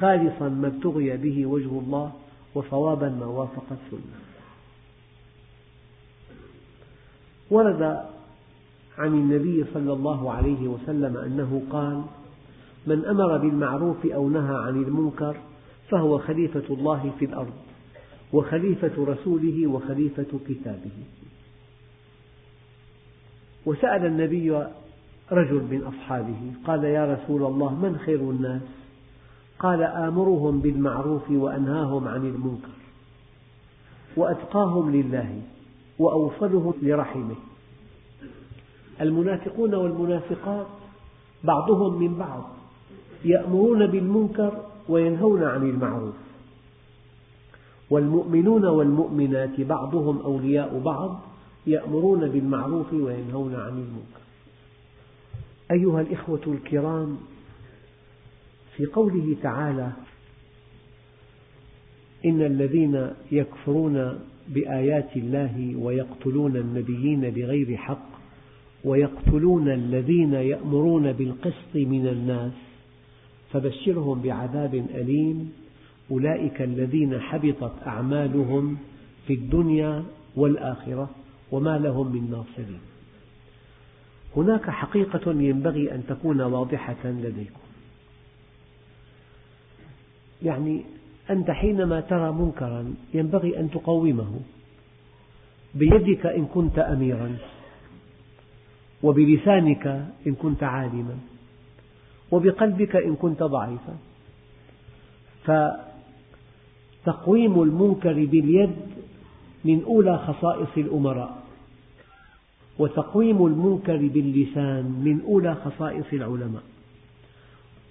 خالصا 0.00 0.48
ما 0.48 0.66
ابتغي 0.68 1.16
به 1.16 1.46
وجه 1.46 1.70
الله 1.86 2.12
وصوابا 2.54 3.08
ما 3.08 3.26
وافق 3.26 3.64
السنة 3.70 4.18
ورد 7.50 7.82
عن 8.98 9.08
النبي 9.08 9.64
صلى 9.74 9.92
الله 9.92 10.32
عليه 10.32 10.68
وسلم 10.68 11.16
أنه 11.16 11.62
قال 11.70 12.04
من 12.86 13.04
أمر 13.04 13.36
بالمعروف 13.38 14.06
أو 14.06 14.28
نهى 14.28 14.56
عن 14.56 14.82
المنكر 14.82 15.36
فهو 15.90 16.18
خليفة 16.18 16.62
الله 16.70 17.12
في 17.18 17.24
الأرض 17.24 17.52
وخليفة 18.32 18.90
رسوله 18.98 19.66
وخليفة 19.66 20.26
كتابه 20.48 20.90
وسأل 23.66 24.06
النبي 24.06 24.50
رجل 25.32 25.62
من 25.70 25.82
أصحابه 25.96 26.36
قال 26.66 26.84
يا 26.84 27.14
رسول 27.14 27.42
الله 27.42 27.74
من 27.74 27.98
خير 28.06 28.20
الناس 28.20 28.62
قال 29.58 29.82
آمرهم 29.82 30.60
بالمعروف 30.60 31.30
وأنهاهم 31.30 32.08
عن 32.08 32.26
المنكر 32.26 32.74
وأتقاهم 34.16 34.92
لله 34.92 35.42
وأوصلهم 35.98 36.72
لرحمه 36.82 37.34
المنافقون 39.00 39.74
والمنافقات 39.74 40.66
بعضهم 41.44 42.02
من 42.02 42.18
بعض 42.18 42.44
يأمرون 43.24 43.86
بالمنكر 43.86 44.60
وينهون 44.88 45.42
عن 45.42 45.70
المعروف 45.70 46.14
والمؤمنون 47.90 48.64
والمؤمنات 48.66 49.60
بعضهم 49.60 50.18
أولياء 50.18 50.78
بعض 50.78 51.20
يأمرون 51.66 52.28
بالمعروف 52.28 52.92
وينهون 52.92 53.54
عن 53.54 53.68
المنكر 53.70 54.24
أيها 55.70 56.00
الإخوة 56.00 56.40
الكرام 56.46 57.16
في 58.76 58.86
قوله 58.86 59.36
تعالى 59.42 59.92
إن 62.26 62.42
الذين 62.42 63.08
يكفرون 63.32 64.18
بآيات 64.48 65.16
الله 65.16 65.76
ويقتلون 65.78 66.56
النبيين 66.56 67.20
بغير 67.30 67.76
حق 67.76 68.06
ويقتلون 68.84 69.68
الذين 69.68 70.34
يأمرون 70.34 71.12
بالقسط 71.12 71.74
من 71.76 72.06
الناس 72.06 72.52
فبشرهم 73.54 74.20
بعذاب 74.22 74.74
أليم 74.74 75.52
أولئك 76.10 76.62
الذين 76.62 77.20
حبطت 77.20 77.72
أعمالهم 77.86 78.76
في 79.26 79.34
الدنيا 79.34 80.04
والآخرة 80.36 81.10
وما 81.52 81.78
لهم 81.78 82.06
من 82.12 82.30
ناصرين 82.30 82.80
هناك 84.36 84.70
حقيقة 84.70 85.32
ينبغي 85.32 85.92
أن 85.92 86.02
تكون 86.08 86.40
واضحة 86.40 86.96
لديكم 87.04 87.64
يعني 90.42 90.82
أنت 91.30 91.50
حينما 91.50 92.00
ترى 92.00 92.32
منكرا 92.32 92.94
ينبغي 93.14 93.60
أن 93.60 93.70
تقومه 93.70 94.40
بيدك 95.74 96.26
إن 96.26 96.46
كنت 96.46 96.78
أميرا 96.78 97.36
وبلسانك 99.02 99.86
إن 100.26 100.34
كنت 100.34 100.62
عالما 100.62 101.18
وبقلبك 102.34 102.96
إن 102.96 103.16
كنت 103.16 103.42
ضعيفا 103.42 103.96
فتقويم 107.04 107.62
المنكر 107.62 108.12
باليد 108.24 108.70
من 109.64 109.82
أولى 109.86 110.18
خصائص 110.18 110.68
الأمراء 110.76 111.42
وتقويم 112.78 113.46
المنكر 113.46 113.96
باللسان 113.96 115.00
من 115.04 115.20
أولى 115.28 115.54
خصائص 115.54 116.06
العلماء 116.12 116.62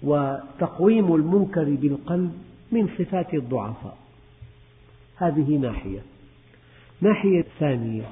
وتقويم 0.02 1.14
المنكر 1.14 1.64
بالقلب 1.64 2.32
من 2.72 2.88
صفات 2.98 3.34
الضعفاء 3.34 3.96
هذه 5.16 5.56
ناحية 5.56 6.00
ناحية 7.00 7.44
ثانية 7.58 8.08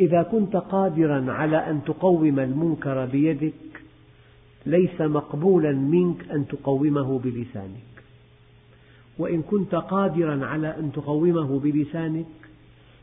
إذا 0.00 0.22
كنت 0.22 0.56
قادرا 0.56 1.32
على 1.32 1.56
أن 1.56 1.80
تقوم 1.86 2.28
المنكر 2.38 3.04
بيدك 3.06 3.54
ليس 4.66 5.00
مقبولا 5.00 5.72
منك 5.72 6.30
أن 6.30 6.46
تقومه 6.48 7.18
بلسانك 7.18 7.78
وإن 9.18 9.42
كنت 9.42 9.74
قادرا 9.74 10.46
على 10.46 10.68
أن 10.78 10.92
تقومه 10.92 11.58
بلسانك 11.60 12.26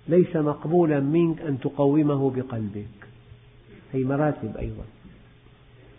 ليس 0.08 0.36
مقبولا 0.36 1.00
منك 1.00 1.42
أن 1.42 1.60
تقومه 1.60 2.32
بقلبك 2.32 2.88
هي 3.94 4.04
مراتب 4.04 4.58
أيضا 4.58 4.84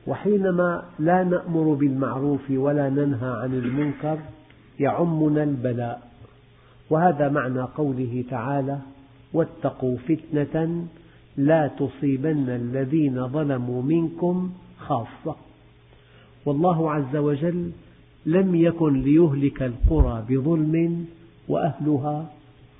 وحينما 0.06 0.84
لا 0.98 1.24
نأمر 1.24 1.74
بالمعروف 1.74 2.50
ولا 2.50 2.88
ننهى 2.90 3.30
عن 3.42 3.54
المنكر 3.54 4.18
يعمنا 4.80 5.42
البلاء 5.42 6.10
وهذا 6.90 7.28
معنى 7.28 7.60
قوله 7.60 8.24
تعالى 8.30 8.78
واتقوا 9.32 9.96
فتنة 9.96 10.86
لا 11.36 11.68
تصيبن 11.78 12.48
الذين 12.48 13.28
ظلموا 13.28 13.82
منكم 13.82 14.50
خاصة 14.78 15.36
والله 16.46 16.90
عز 16.90 17.16
وجل 17.16 17.70
لم 18.26 18.54
يكن 18.54 19.02
ليهلك 19.02 19.62
القرى 19.62 20.24
بظلم 20.28 21.06
وأهلها 21.48 22.32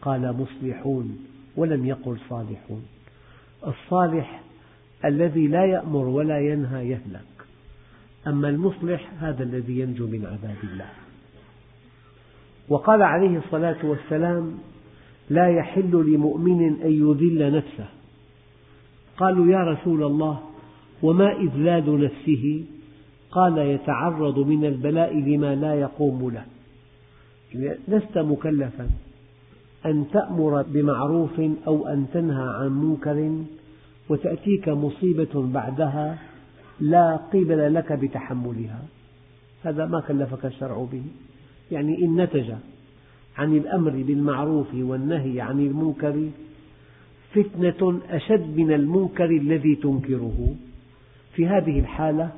قال 0.02 0.36
مصلحون 0.40 1.18
ولم 1.56 1.86
يقل 1.86 2.16
صالحون 2.28 2.82
الصالح 3.66 4.42
الذي 5.04 5.46
لا 5.46 5.64
يأمر 5.64 6.04
ولا 6.04 6.40
ينهى 6.40 6.88
يهلك 6.88 7.26
أما 8.26 8.48
المصلح 8.48 9.10
هذا 9.18 9.42
الذي 9.44 9.78
ينجو 9.78 10.06
من 10.06 10.24
عذاب 10.26 10.56
الله 10.72 10.90
وقال 12.68 13.02
عليه 13.02 13.38
الصلاة 13.38 13.86
والسلام 13.86 14.54
لا 15.30 15.48
يحل 15.58 16.04
لمؤمن 16.12 16.62
أن 16.84 16.90
يذل 16.92 17.56
نفسه 17.56 17.86
قالوا 19.16 19.46
يا 19.46 19.58
رسول 19.58 20.02
الله 20.02 20.40
وما 21.02 21.32
إذلال 21.40 22.04
نفسه 22.04 22.64
قال 23.36 23.58
يتعرض 23.58 24.38
من 24.38 24.64
البلاء 24.64 25.14
لما 25.18 25.54
لا 25.54 25.74
يقوم 25.74 26.30
له 26.30 26.44
يعني 27.54 27.78
لست 27.88 28.18
مكلفا 28.18 28.86
أن 29.86 30.04
تأمر 30.12 30.62
بمعروف 30.62 31.40
أو 31.66 31.88
أن 31.88 32.06
تنهى 32.14 32.48
عن 32.54 32.72
منكر 32.72 33.32
وتأتيك 34.08 34.68
مصيبة 34.68 35.46
بعدها 35.54 36.18
لا 36.80 37.16
قبل 37.16 37.74
لك 37.74 37.92
بتحملها 37.92 38.82
هذا 39.64 39.86
ما 39.86 40.00
كلفك 40.00 40.44
الشرع 40.44 40.86
به 40.92 41.02
يعني 41.72 42.02
إن 42.04 42.20
نتج 42.20 42.50
عن 43.36 43.56
الأمر 43.56 43.90
بالمعروف 43.90 44.66
والنهي 44.74 45.40
عن 45.40 45.60
المنكر 45.60 46.28
فتنة 47.34 48.00
أشد 48.10 48.56
من 48.56 48.72
المنكر 48.72 49.30
الذي 49.30 49.74
تنكره 49.74 50.54
في 51.36 51.46
هذه 51.46 51.80
الحالة 51.80 52.30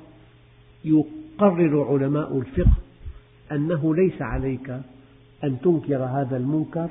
يقرر 0.84 1.86
علماء 1.90 2.38
الفقه 2.38 2.74
أنه 3.52 3.94
ليس 3.94 4.22
عليك 4.22 4.70
أن 5.44 5.60
تنكر 5.60 6.04
هذا 6.04 6.36
المنكر 6.36 6.88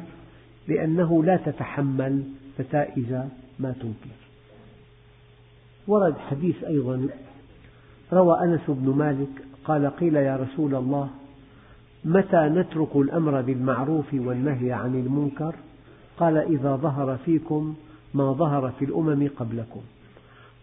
لأنه 0.68 1.24
لا 1.24 1.36
تتحمل 1.38 2.24
نتائج 2.60 3.12
ما 3.60 3.72
تنكر 3.72 4.16
ورد 5.88 6.18
حديث 6.18 6.64
أيضا 6.64 7.08
روى 8.14 8.40
أنس 8.40 8.62
بن 8.68 8.94
مالك 8.98 9.28
قال 9.66 9.90
قيل 9.90 10.16
يا 10.16 10.36
رسول 10.38 10.76
الله 10.76 11.10
متى 12.06 12.50
نترك 12.56 12.96
الأمر 12.96 13.42
بالمعروف 13.42 14.06
والنهي 14.14 14.72
عن 14.72 14.96
المنكر 14.96 15.56
قال 16.18 16.38
إذا 16.38 16.76
ظهر 16.76 17.18
فيكم 17.26 17.76
ما 18.14 18.34
ظهر 18.34 18.72
في 18.80 18.86
الأمم 18.86 19.28
قبلكم 19.38 19.82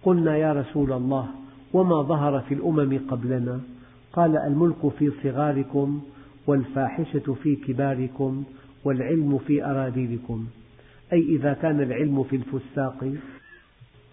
قلنا 0.03 0.37
يا 0.37 0.53
رسول 0.53 0.93
الله 0.93 1.27
وما 1.75 2.03
ظهر 2.03 2.41
في 2.49 2.55
الأمم 2.55 2.99
قبلنا 3.11 3.61
قال 4.13 4.37
الملك 4.37 4.93
في 4.99 5.11
صغاركم 5.23 6.01
والفاحشة 6.47 7.35
في 7.43 7.57
كباركم 7.57 8.43
والعلم 8.85 9.39
في 9.39 9.65
أراديلكم 9.65 10.47
أي 11.13 11.21
إذا 11.37 11.53
كان 11.53 11.81
العلم 11.83 12.25
في 12.25 12.37
الفساق 12.37 13.13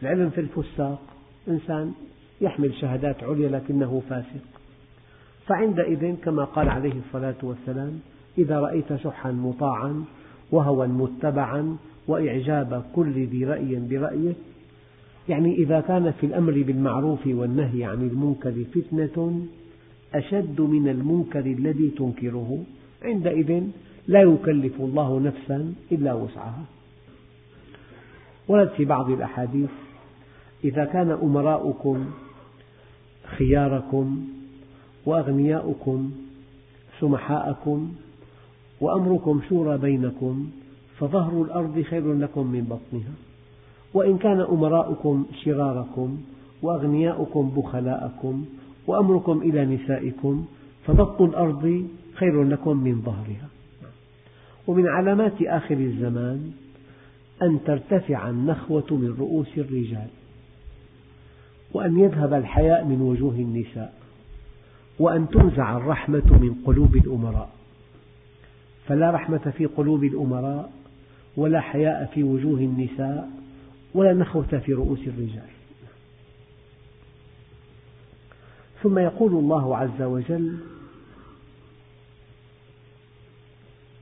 العلم 0.04 0.30
في 0.30 0.42
الفساق 0.42 1.00
إنسان 1.48 1.94
يحمل 2.42 2.74
شهادات 2.76 3.24
عليا 3.24 3.50
لكنه 3.50 4.02
فاسق 4.10 4.42
فعندئذ 5.48 6.16
كما 6.16 6.44
قال 6.44 6.70
عليه 6.70 6.94
الصلاة 7.08 7.36
والسلام 7.44 8.00
إذا 8.38 8.60
رأيت 8.60 8.96
شحا 8.96 9.32
مطاعا 9.32 10.04
وهوى 10.52 10.88
متبعا 10.88 11.78
وإعجاب 12.08 12.84
كل 12.96 13.26
ذي 13.28 13.46
رأي 13.46 13.76
برأيه 13.90 14.34
يعني 15.30 15.56
إذا 15.56 15.82
كان 15.82 16.14
في 16.22 16.26
الأمر 16.26 16.54
بالمعروف 16.68 17.20
والنهي 17.28 17.84
عن 17.84 18.02
المنكر 18.12 18.54
فتنة 18.76 19.46
أشد 20.16 20.62
من 20.62 20.88
المنكر 20.90 21.40
الذي 21.46 21.92
تنكره 21.98 22.64
عندئذ 23.04 23.64
لا 24.08 24.22
يكلف 24.22 24.74
الله 24.82 25.20
نفسا 25.20 25.74
إلا 25.92 26.14
وسعها 26.14 26.64
ورد 28.48 28.70
في 28.70 28.86
بعض 28.86 29.10
الأحاديث 29.12 29.70
إذا 30.64 30.86
كان 30.86 31.12
أمراؤكم 31.12 32.06
خياركم 33.26 34.28
وأغنياؤكم 35.06 36.12
سمحاءكم 37.00 37.94
وأمركم 38.82 39.42
شورى 39.50 39.78
بينكم 39.78 40.50
فظهر 41.00 41.42
الأرض 41.44 41.82
خير 41.82 42.14
لكم 42.14 42.48
من 42.52 42.62
بطنها 42.62 43.14
وإن 43.94 44.18
كان 44.18 44.40
أمراؤكم 44.40 45.26
شراركم 45.46 46.18
وأغنياؤكم 46.62 47.54
بخلاءكم 47.58 48.46
وأمركم 48.88 49.42
إلى 49.42 49.66
نسائكم 49.66 50.46
فبط 50.88 51.22
الأرض 51.22 51.88
خير 52.14 52.44
لكم 52.44 52.78
من 52.84 53.02
ظهرها 53.06 53.50
ومن 54.68 54.88
علامات 54.88 55.34
آخر 55.42 55.76
الزمان 55.76 56.52
أن 57.42 57.60
ترتفع 57.66 58.30
النخوة 58.30 58.86
من 58.92 59.16
رؤوس 59.20 59.48
الرجال 59.58 60.08
وأن 61.74 62.00
يذهب 62.00 62.34
الحياء 62.34 62.86
من 62.86 63.02
وجوه 63.02 63.34
النساء 63.36 63.94
وأن 65.00 65.30
تنزع 65.30 65.78
الرحمة 65.78 66.40
من 66.42 66.56
قلوب 66.66 66.96
الأمراء 66.96 67.50
فلا 68.88 69.12
رحمة 69.12 69.54
في 69.58 69.66
قلوب 69.66 70.04
الأمراء 70.04 70.72
ولا 71.38 71.60
حياء 71.62 72.10
في 72.14 72.24
وجوه 72.24 72.60
النساء 72.60 73.30
ولا 73.96 74.14
نخوة 74.14 74.58
في 74.66 74.74
رؤوس 74.74 75.00
الرجال 75.08 75.48
ثم 78.84 79.00
يقول 79.00 79.32
الله 79.32 79.78
عز 79.78 80.02
وجل 80.02 80.58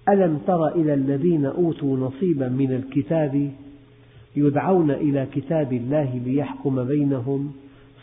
ألم 0.09 0.37
تر 0.47 0.67
إلى 0.67 0.93
الذين 0.93 1.45
أوتوا 1.45 1.97
نصيبا 1.97 2.47
من 2.49 2.71
الكتاب 2.71 3.51
يدعون 4.35 4.91
إلى 4.91 5.27
كتاب 5.33 5.73
الله 5.73 6.21
ليحكم 6.25 6.83
بينهم 6.83 7.53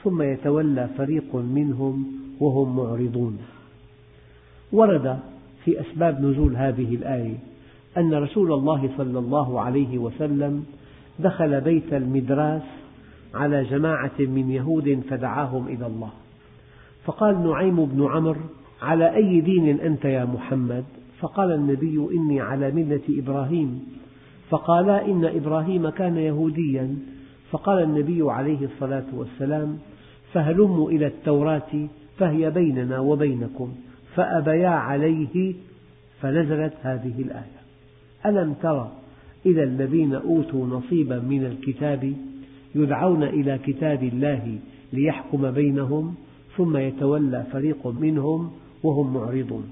ثم 0.04 0.22
يتولى 0.22 0.88
فريق 0.98 1.36
منهم 1.36 2.12
وهم 2.40 2.76
معرضون 2.76 3.38
ورد 4.72 5.18
في 5.64 5.80
أسباب 5.80 6.20
نزول 6.24 6.56
هذه 6.56 6.94
الآية 6.94 7.34
أن 7.98 8.14
رسول 8.14 8.52
الله 8.52 8.90
صلى 8.96 9.18
الله 9.18 9.60
عليه 9.60 9.98
وسلم 9.98 10.66
دخل 11.18 11.60
بيت 11.60 11.92
المدراس 11.94 12.62
على 13.34 13.64
جماعة 13.64 14.10
من 14.18 14.50
يهود 14.50 15.02
فدعاهم 15.10 15.66
إلى 15.68 15.86
الله 15.86 16.10
فقال 17.04 17.44
نعيم 17.46 17.84
بن 17.84 18.04
عمرو 18.10 18.40
على 18.82 19.16
أي 19.16 19.40
دين 19.40 19.80
أنت 19.80 20.04
يا 20.04 20.24
محمد 20.24 20.84
فقال 21.20 21.52
النبي 21.52 22.08
إني 22.16 22.40
على 22.40 22.70
ملة 22.70 23.00
إبراهيم 23.10 23.84
فقالا 24.50 25.06
إن 25.06 25.24
إبراهيم 25.24 25.88
كان 25.88 26.16
يهوديا 26.16 26.96
فقال 27.50 27.82
النبي 27.82 28.22
عليه 28.30 28.64
الصلاة 28.64 29.04
والسلام 29.12 29.78
فهلموا 30.32 30.90
إلى 30.90 31.06
التوراة 31.06 31.86
فهي 32.18 32.50
بيننا 32.50 32.98
وبينكم 32.98 33.72
فأبيا 34.14 34.68
عليه 34.68 35.54
فنزلت 36.22 36.72
هذه 36.82 37.14
الآية 37.22 37.56
ألم 38.26 38.52
ترى 38.54 38.92
إلى 39.46 39.62
الذين 39.62 40.14
أوتوا 40.14 40.66
نصيبا 40.66 41.18
من 41.18 41.44
الكتاب 41.44 42.12
يدعون 42.74 43.22
إلى 43.22 43.58
كتاب 43.64 44.02
الله 44.02 44.58
ليحكم 44.92 45.50
بينهم 45.50 46.14
ثم 46.56 46.76
يتولى 46.76 47.44
فريق 47.52 47.86
منهم 47.86 48.50
وهم 48.82 49.14
معرضون 49.14 49.64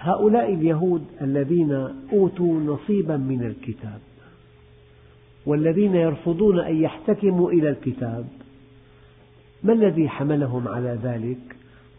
هؤلاء 0.00 0.54
اليهود 0.54 1.02
الذين 1.22 1.86
أوتوا 2.12 2.60
نصيبا 2.60 3.16
من 3.16 3.42
الكتاب 3.44 3.98
والذين 5.46 5.94
يرفضون 5.94 6.58
أن 6.60 6.76
يحتكموا 6.82 7.50
إلى 7.52 7.70
الكتاب 7.70 8.24
ما 9.64 9.72
الذي 9.72 10.08
حملهم 10.08 10.68
على 10.68 10.98
ذلك؟ 11.02 11.38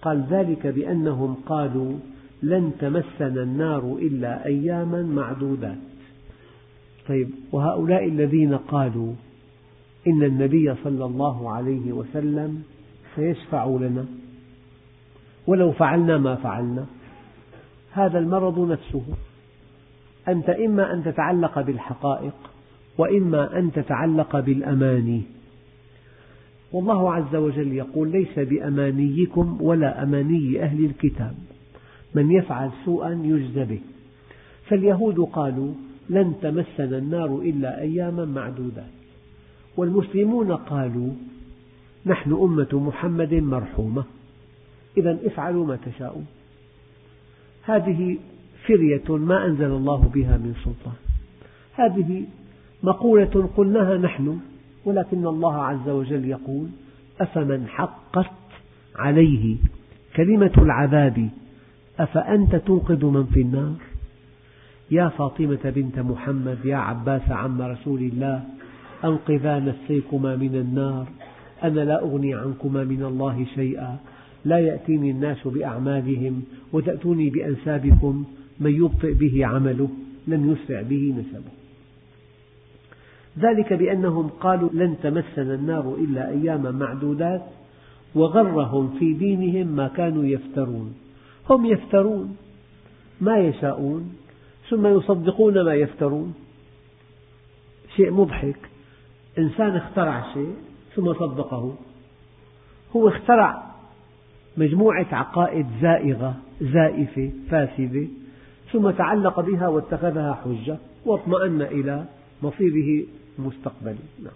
قال 0.01 0.23
ذلك 0.29 0.67
بأنهم 0.67 1.35
قالوا 1.45 1.93
لن 2.43 2.71
تمسنا 2.79 3.43
النار 3.43 3.97
إلا 4.01 4.45
أياما 4.45 5.01
معدودات 5.03 5.77
طيب 7.07 7.29
وهؤلاء 7.51 8.05
الذين 8.05 8.55
قالوا 8.57 9.13
إن 10.07 10.23
النبي 10.23 10.73
صلى 10.83 11.05
الله 11.05 11.51
عليه 11.51 11.91
وسلم 11.91 12.63
سيشفع 13.15 13.65
لنا 13.81 14.05
ولو 15.47 15.71
فعلنا 15.71 16.17
ما 16.17 16.35
فعلنا 16.35 16.85
هذا 17.91 18.19
المرض 18.19 18.71
نفسه 18.71 19.03
أنت 20.27 20.49
إما 20.49 20.93
أن 20.93 21.03
تتعلق 21.03 21.61
بالحقائق 21.61 22.33
وإما 22.97 23.59
أن 23.59 23.71
تتعلق 23.71 24.39
بالأماني 24.39 25.21
والله 26.71 27.13
عز 27.13 27.35
وجل 27.35 27.73
يقول 27.73 28.11
ليس 28.11 28.39
بأمانيكم 28.39 29.57
ولا 29.61 30.03
أماني 30.03 30.63
أهل 30.63 30.85
الكتاب 30.85 31.35
من 32.15 32.31
يفعل 32.31 32.71
سوءا 32.85 33.21
يجزى 33.25 33.63
به 33.65 33.79
فاليهود 34.65 35.19
قالوا 35.19 35.73
لن 36.11 36.33
تمسنا 36.41 36.97
النار 36.97 37.37
إلا 37.41 37.81
أياما 37.81 38.25
معدودات 38.25 38.85
والمسلمون 39.77 40.51
قالوا 40.55 41.09
نحن 42.05 42.31
أمة 42.33 42.67
محمد 42.87 43.33
مرحومة 43.33 44.03
إذا 44.97 45.17
افعلوا 45.25 45.65
ما 45.67 45.75
تشاءون 45.75 46.25
هذه 47.63 48.17
فرية 48.67 49.17
ما 49.17 49.45
أنزل 49.45 49.71
الله 49.71 50.11
بها 50.13 50.37
من 50.37 50.53
سلطان 50.65 50.95
هذه 51.73 52.25
مقولة 52.83 53.49
قلناها 53.57 53.97
نحن 53.97 54.39
ولكن 54.85 55.27
الله 55.27 55.55
عز 55.63 55.89
وجل 55.89 56.25
يقول 56.25 56.67
أفمن 57.21 57.67
حقت 57.67 58.25
عليه 58.95 59.57
كلمة 60.15 60.51
العذاب 60.57 61.29
أفأنت 61.99 62.55
تنقذ 62.55 63.05
من 63.05 63.25
في 63.33 63.41
النار 63.41 63.73
يا 64.91 65.09
فاطمة 65.09 65.57
بنت 65.75 65.99
محمد 65.99 66.57
يا 66.65 66.75
عباس 66.77 67.21
عم 67.29 67.61
رسول 67.61 68.01
الله 68.01 68.43
أنقذا 69.05 69.59
نفسيكما 69.59 70.35
من 70.35 70.55
النار 70.55 71.07
أنا 71.63 71.81
لا 71.81 72.01
أغني 72.01 72.33
عنكما 72.33 72.83
من 72.83 73.03
الله 73.03 73.45
شيئا 73.55 73.97
لا 74.45 74.59
يأتيني 74.59 75.11
الناس 75.11 75.37
بأعمالهم 75.45 76.43
وتأتوني 76.73 77.29
بأنسابكم 77.29 78.23
من 78.59 78.71
يبطئ 78.71 79.13
به 79.13 79.45
عمله 79.45 79.89
لم 80.27 80.51
يسرع 80.51 80.81
به 80.81 81.13
نسبه 81.19 81.51
ذلك 83.39 83.73
بأنهم 83.73 84.27
قالوا 84.27 84.69
لن 84.73 84.95
تمسنا 85.03 85.53
النار 85.55 85.95
إلا 85.99 86.29
أياما 86.29 86.71
معدودات 86.71 87.41
وغرهم 88.15 88.89
في 88.99 89.13
دينهم 89.13 89.67
ما 89.67 89.87
كانوا 89.87 90.25
يفترون 90.25 90.93
هم 91.49 91.65
يفترون 91.65 92.35
ما 93.21 93.37
يشاءون 93.37 94.09
ثم 94.71 94.97
يصدقون 94.97 95.65
ما 95.65 95.73
يفترون 95.75 96.33
شيء 97.95 98.11
مضحك 98.11 98.55
إنسان 99.37 99.75
اخترع 99.75 100.33
شيء 100.33 100.55
ثم 100.95 101.13
صدقه 101.13 101.75
هو 102.95 103.07
اخترع 103.07 103.71
مجموعة 104.57 105.05
عقائد 105.11 105.67
زائغة 105.81 106.35
زائفة 106.61 107.31
فاسدة 107.49 108.07
ثم 108.73 108.89
تعلق 108.89 109.39
بها 109.39 109.67
واتخذها 109.67 110.33
حجة 110.45 110.77
واطمأن 111.05 111.61
إلى 111.61 112.05
مصيره 112.43 113.05
المستقبلي 113.39 113.97
نعم. 114.23 114.33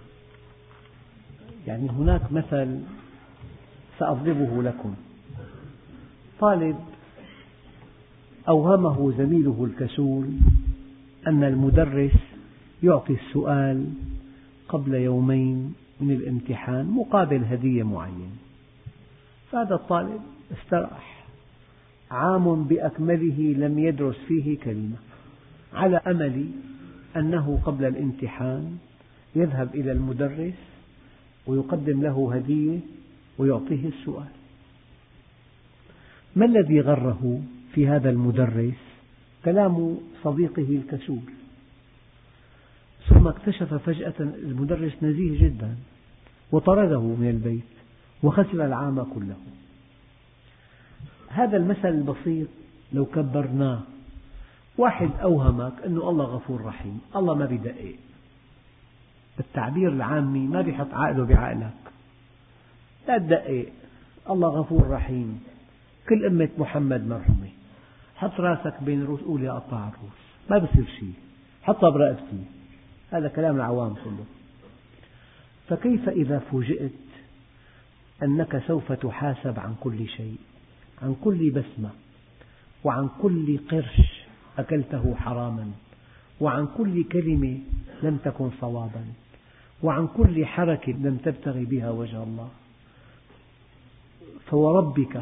يعني 1.67 1.89
هناك 1.89 2.21
مثل 2.31 2.79
سأضربه 3.99 4.63
لكم 4.63 4.95
طالب 6.39 6.75
أوهمه 8.47 9.13
زميله 9.17 9.67
الكسول 9.73 10.25
أن 11.27 11.43
المدرس 11.43 12.11
يعطي 12.83 13.13
السؤال 13.13 13.85
قبل 14.69 14.93
يومين 14.93 15.73
من 16.01 16.11
الامتحان 16.11 16.85
مقابل 16.85 17.41
هدية 17.45 17.83
معينة 17.83 18.35
فهذا 19.51 19.75
الطالب 19.75 20.21
استراح 20.51 21.25
عام 22.11 22.63
بأكمله 22.63 23.55
لم 23.57 23.79
يدرس 23.79 24.15
فيه 24.27 24.57
كلمة 24.57 24.95
على 25.73 25.97
أمل 25.97 26.45
أنه 27.15 27.59
قبل 27.65 27.85
الامتحان 27.85 28.77
يذهب 29.35 29.75
إلى 29.75 29.91
المدرس 29.91 30.53
ويقدم 31.47 32.01
له 32.01 32.31
هدية 32.35 32.79
ويعطيه 33.37 33.87
السؤال 33.89 34.31
ما 36.35 36.45
الذي 36.45 36.81
غره 36.81 37.41
في 37.75 37.87
هذا 37.87 38.09
المدرس 38.09 38.73
كلام 39.45 39.97
صديقه 40.23 40.61
الكسول 40.69 41.21
ثم 43.09 43.27
اكتشف 43.27 43.73
فجأة 43.73 44.13
المدرس 44.19 44.91
نزيه 45.01 45.43
جدا 45.43 45.75
وطرده 46.51 47.01
من 47.01 47.29
البيت 47.29 47.63
وخسر 48.23 48.65
العام 48.65 49.03
كله 49.03 49.35
هذا 51.29 51.57
المثل 51.57 51.87
البسيط 51.87 52.47
لو 52.93 53.05
كبرناه 53.05 53.79
واحد 54.77 55.09
أوهمك 55.21 55.73
أنه 55.85 56.09
الله 56.09 56.25
غفور 56.25 56.61
رحيم 56.65 56.99
الله 57.15 57.33
ما 57.33 57.45
بدقق 57.45 57.75
إيه. 57.75 57.95
التعبير 59.39 59.89
العامي 59.93 60.47
ما 60.47 60.61
بيحط 60.61 60.87
عقله 60.93 61.25
بعقلك 61.25 61.71
لا 63.07 63.17
تدقق 63.17 63.65
الله 64.29 64.49
غفور 64.49 64.89
رحيم 64.89 65.43
كل 66.09 66.25
أمة 66.25 66.49
محمد 66.59 67.07
مرحومة 67.07 67.49
حط 68.17 68.39
راسك 68.39 68.73
بين 68.83 69.01
الروس 69.01 69.21
قول 69.21 69.41
يا 69.43 69.51
قطاع 69.51 69.87
الروس 69.87 70.19
ما 70.49 70.57
بصير 70.57 70.85
شيء 70.99 71.13
حطها 71.63 71.89
برقبتي 71.89 72.43
هذا 73.11 73.27
كلام 73.27 73.55
العوام 73.55 73.93
كله 73.93 74.25
فكيف 75.69 76.09
إذا 76.09 76.39
فوجئت 76.39 76.91
أنك 78.23 78.61
سوف 78.67 78.91
تحاسب 78.91 79.59
عن 79.59 79.75
كل 79.81 80.07
شيء 80.09 80.35
عن 81.01 81.15
كل 81.23 81.49
بسمة 81.51 81.89
وعن 82.83 83.09
كل 83.21 83.59
قرش 83.71 84.01
أكلته 84.59 85.15
حراما 85.15 85.71
وعن 86.41 86.67
كل 86.77 87.03
كلمة 87.03 87.59
لم 88.03 88.17
تكن 88.23 88.49
صوابا 88.61 89.05
وعن 89.83 90.07
كل 90.07 90.45
حركة 90.45 90.91
لم 90.91 91.17
تبتغي 91.23 91.65
بها 91.65 91.91
وجه 91.91 92.23
الله 92.23 92.49
فوربك 94.45 95.19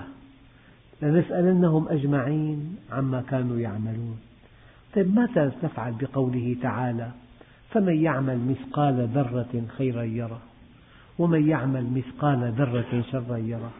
لنسألنهم 1.03 1.87
أجمعين 1.89 2.75
عما 2.91 3.23
كانوا 3.29 3.59
يعملون 3.59 4.17
طيب 4.95 5.15
ماذا 5.15 5.51
تفعل 5.61 5.93
بقوله 5.99 6.55
تعالى 6.61 7.11
فمن 7.69 8.03
يعمل 8.03 8.39
مثقال 8.39 9.07
ذرة 9.13 9.63
خيرا 9.77 10.03
يره 10.03 10.39
ومن 11.19 11.49
يعمل 11.49 11.85
مثقال 11.95 12.51
ذرة 12.57 13.03
شرا 13.11 13.37
يره 13.37 13.71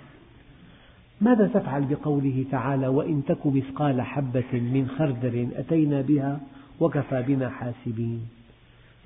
ماذا 1.21 1.47
تفعل 1.47 1.83
بقوله 1.85 2.45
تعالى 2.51 2.87
وإن 2.87 3.23
تك 3.27 3.45
مثقال 3.45 4.01
حبة 4.01 4.53
من 4.53 4.87
خردل 4.97 5.49
أتينا 5.55 6.01
بها 6.01 6.39
وكفى 6.79 7.23
بنا 7.27 7.49
حاسبين 7.49 8.27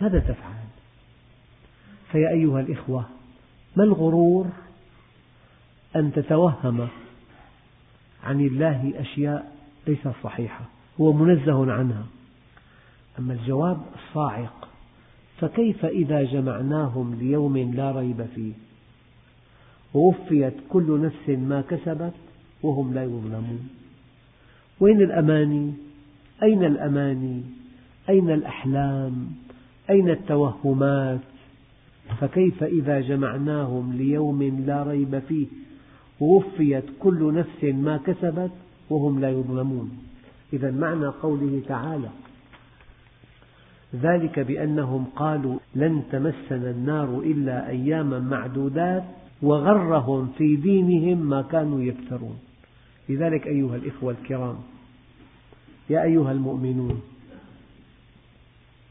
ماذا 0.01 0.19
تفعل 0.19 0.63
فيا 2.11 2.29
أيها 2.29 2.59
الإخوة 2.59 3.05
ما 3.77 3.83
الغرور 3.83 4.45
أن 5.95 6.11
تتوهم 6.11 6.87
عن 8.23 8.39
الله 8.41 8.93
أشياء 8.99 9.51
ليست 9.87 10.11
صحيحة 10.23 10.61
هو 11.01 11.13
منزه 11.13 11.71
عنها 11.73 12.03
أما 13.19 13.33
الجواب 13.33 13.77
الصاعق 13.95 14.67
فكيف 15.41 15.85
إذا 15.85 16.23
جمعناهم 16.23 17.17
ليوم 17.19 17.57
لا 17.73 17.91
ريب 17.91 18.25
فيه 18.35 18.51
ووفيت 19.93 20.53
كل 20.69 21.01
نفس 21.03 21.29
ما 21.29 21.63
كسبت 21.69 22.13
وهم 22.63 22.93
لا 22.93 23.03
يظلمون 23.03 23.69
وين 24.79 25.01
الأماني؟ 25.01 25.73
أين 26.43 26.63
الأماني؟ 26.63 27.41
أين 28.09 28.29
الأحلام؟ 28.29 29.31
أين 29.89 30.09
التوهمات؟ 30.09 31.19
فكيف 32.21 32.63
إذا 32.63 32.99
جمعناهم 32.99 33.93
ليوم 33.93 34.63
لا 34.67 34.83
ريب 34.83 35.19
فيه 35.29 35.47
ووفيت 36.19 36.83
كل 36.99 37.33
نفس 37.33 37.63
ما 37.63 37.97
كسبت 37.97 38.51
وهم 38.89 39.19
لا 39.19 39.29
يظلمون 39.29 39.91
إذا 40.53 40.71
معنى 40.71 41.07
قوله 41.07 41.61
تعالى 41.67 42.09
ذلك 43.95 44.39
بأنهم 44.39 45.05
قالوا 45.15 45.59
لن 45.75 46.03
تمسنا 46.11 46.69
النار 46.69 47.19
إلا 47.19 47.69
أياما 47.69 48.19
معدودات 48.19 49.03
وغرهم 49.41 50.31
في 50.37 50.55
دينهم 50.55 51.17
ما 51.29 51.41
كانوا 51.41 51.81
يفترون 51.81 52.39
لذلك 53.09 53.47
أيها 53.47 53.75
الإخوة 53.75 54.15
الكرام 54.21 54.55
يا 55.89 56.03
أيها 56.03 56.31
المؤمنون 56.31 57.01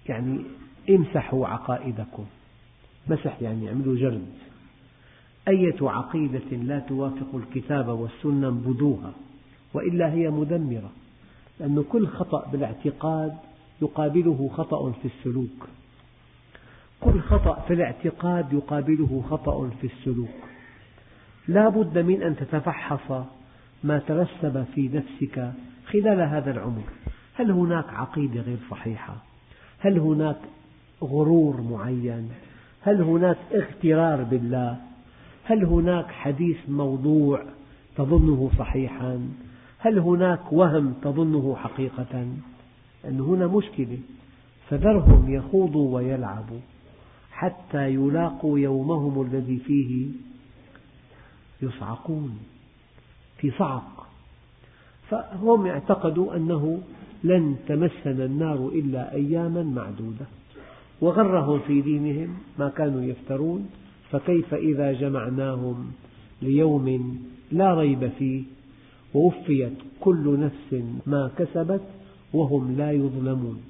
يعني 0.08 0.40
امسحوا 0.90 1.46
عقائدكم 1.46 2.24
مسح 3.08 3.42
يعني 3.42 3.68
اعملوا 3.68 3.96
جرد 3.96 4.26
أية 5.48 5.74
عقيدة 5.82 6.56
لا 6.56 6.78
توافق 6.78 7.28
الكتاب 7.34 7.88
والسنة 7.88 8.48
انبذوها 8.48 9.12
وإلا 9.74 10.12
هي 10.12 10.30
مدمرة 10.30 10.90
لأن 11.60 11.84
كل 11.88 12.06
خطأ 12.06 12.46
بالاعتقاد 12.52 13.32
يقابله 13.82 14.50
خطأ 14.56 14.90
في 14.92 15.08
السلوك 15.08 15.68
كل 17.00 17.20
خطأ 17.20 17.60
في 17.68 17.74
الاعتقاد 17.74 18.52
يقابله 18.52 19.24
خطأ 19.30 19.68
في 19.80 19.86
السلوك 19.86 20.28
لا 21.48 21.68
بد 21.68 21.98
من 21.98 22.22
أن 22.22 22.36
تتفحص 22.36 23.22
ما 23.84 23.98
ترسب 23.98 24.64
في 24.74 24.88
نفسك 24.94 25.52
خلال 25.88 26.20
هذا 26.20 26.50
العمر 26.50 26.82
هل 27.34 27.50
هناك 27.50 27.86
عقيدة 27.88 28.40
غير 28.40 28.58
صحيحة 28.70 29.14
هل 29.78 29.98
هناك 29.98 30.38
غرور 31.02 31.60
معين 31.60 32.28
هل 32.80 33.00
هناك 33.02 33.36
اغترار 33.54 34.22
بالله 34.22 34.76
هل 35.48 35.64
هناك 35.64 36.06
حديث 36.10 36.56
موضوع 36.68 37.42
تظنه 37.96 38.50
صحيحا 38.58 39.28
هل 39.78 39.98
هناك 39.98 40.52
وهم 40.52 40.94
تظنه 41.02 41.56
حقيقة 41.56 42.26
أن 43.08 43.20
هنا 43.20 43.46
مشكلة 43.46 43.98
فذرهم 44.70 45.34
يخوضوا 45.34 45.96
ويلعبوا 45.96 46.58
حتى 47.32 47.88
يلاقوا 47.94 48.58
يومهم 48.58 49.22
الذي 49.26 49.58
فيه 49.58 50.06
يصعقون 51.62 52.38
في 53.38 53.50
صعق 53.58 54.06
فهم 55.10 55.66
اعتقدوا 55.66 56.36
أنه 56.36 56.80
لن 57.24 57.56
تمسنا 57.68 58.24
النار 58.24 58.68
إلا 58.74 59.14
أياما 59.14 59.62
معدودة 59.62 60.26
وغرهم 61.00 61.58
في 61.66 61.80
دينهم 61.80 62.34
ما 62.58 62.68
كانوا 62.68 63.02
يفترون 63.02 63.68
فكيف 64.12 64.54
إذا 64.54 64.92
جمعناهم 64.92 65.90
ليوم 66.42 67.18
لا 67.52 67.74
ريب 67.74 68.10
فيه 68.18 68.42
ووفيت 69.14 69.72
كل 70.00 70.38
نفس 70.40 70.82
ما 71.06 71.30
كسبت 71.38 71.80
وهم 72.32 72.76
لا 72.78 72.92
يظلمون 72.92 73.60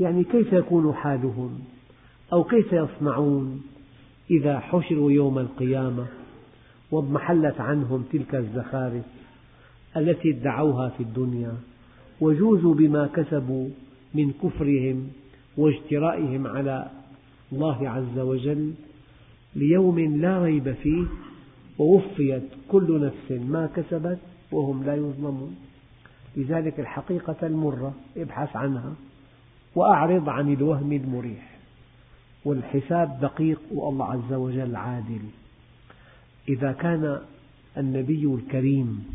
يعني 0.00 0.24
كيف 0.24 0.52
يكون 0.52 0.94
حالهم 0.94 1.58
أو 2.32 2.44
كيف 2.44 2.72
يصنعون 2.72 3.62
إذا 4.30 4.58
حشروا 4.58 5.12
يوم 5.12 5.38
القيامة 5.38 6.06
واضمحلت 6.90 7.60
عنهم 7.60 8.04
تلك 8.12 8.34
الزخارف 8.34 9.04
التي 9.96 10.30
ادعوها 10.30 10.88
في 10.88 11.02
الدنيا 11.02 11.52
وجوزوا 12.20 12.74
بما 12.74 13.06
كسبوا 13.14 13.68
من 14.14 14.32
كفرهم 14.42 15.08
واجترائهم 15.56 16.46
على 16.46 16.88
الله 17.52 17.88
عز 17.90 18.18
وجل 18.18 18.72
ليوم 19.56 19.98
لا 19.98 20.38
ريب 20.42 20.72
فيه 20.82 21.02
ووفيت 21.78 22.42
كل 22.68 23.00
نفس 23.06 23.40
ما 23.42 23.68
كسبت 23.76 24.18
وهم 24.52 24.84
لا 24.84 24.94
يظلمون 24.94 25.56
لذلك 26.36 26.80
الحقيقة 26.80 27.36
المرة 27.42 27.94
ابحث 28.16 28.56
عنها 28.56 28.94
وأعرض 29.74 30.28
عن 30.28 30.52
الوهم 30.52 30.92
المريح 30.92 31.50
والحساب 32.44 33.18
دقيق 33.20 33.60
والله 33.72 34.04
عز 34.04 34.32
وجل 34.32 34.76
عادل 34.76 35.20
إذا 36.48 36.72
كان 36.72 37.18
النبي 37.78 38.24
الكريم 38.24 39.06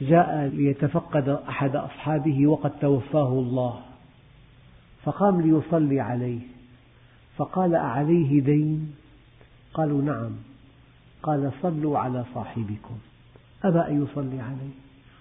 جاء 0.00 0.50
ليتفقد 0.54 1.28
أحد 1.28 1.76
أصحابه 1.76 2.46
وقد 2.46 2.72
توفاه 2.80 3.32
الله 3.32 3.80
فقام 5.04 5.40
ليصلي 5.40 6.00
عليه 6.00 6.38
فقال 7.38 7.74
أعليه 7.74 8.40
دين؟ 8.40 8.94
قالوا 9.74 10.02
نعم 10.02 10.30
قال 11.22 11.50
صلوا 11.62 11.98
على 11.98 12.24
صاحبكم 12.34 12.98
أبى 13.64 13.78
أن 13.80 14.02
يصلي 14.04 14.40
عليه 14.40 14.74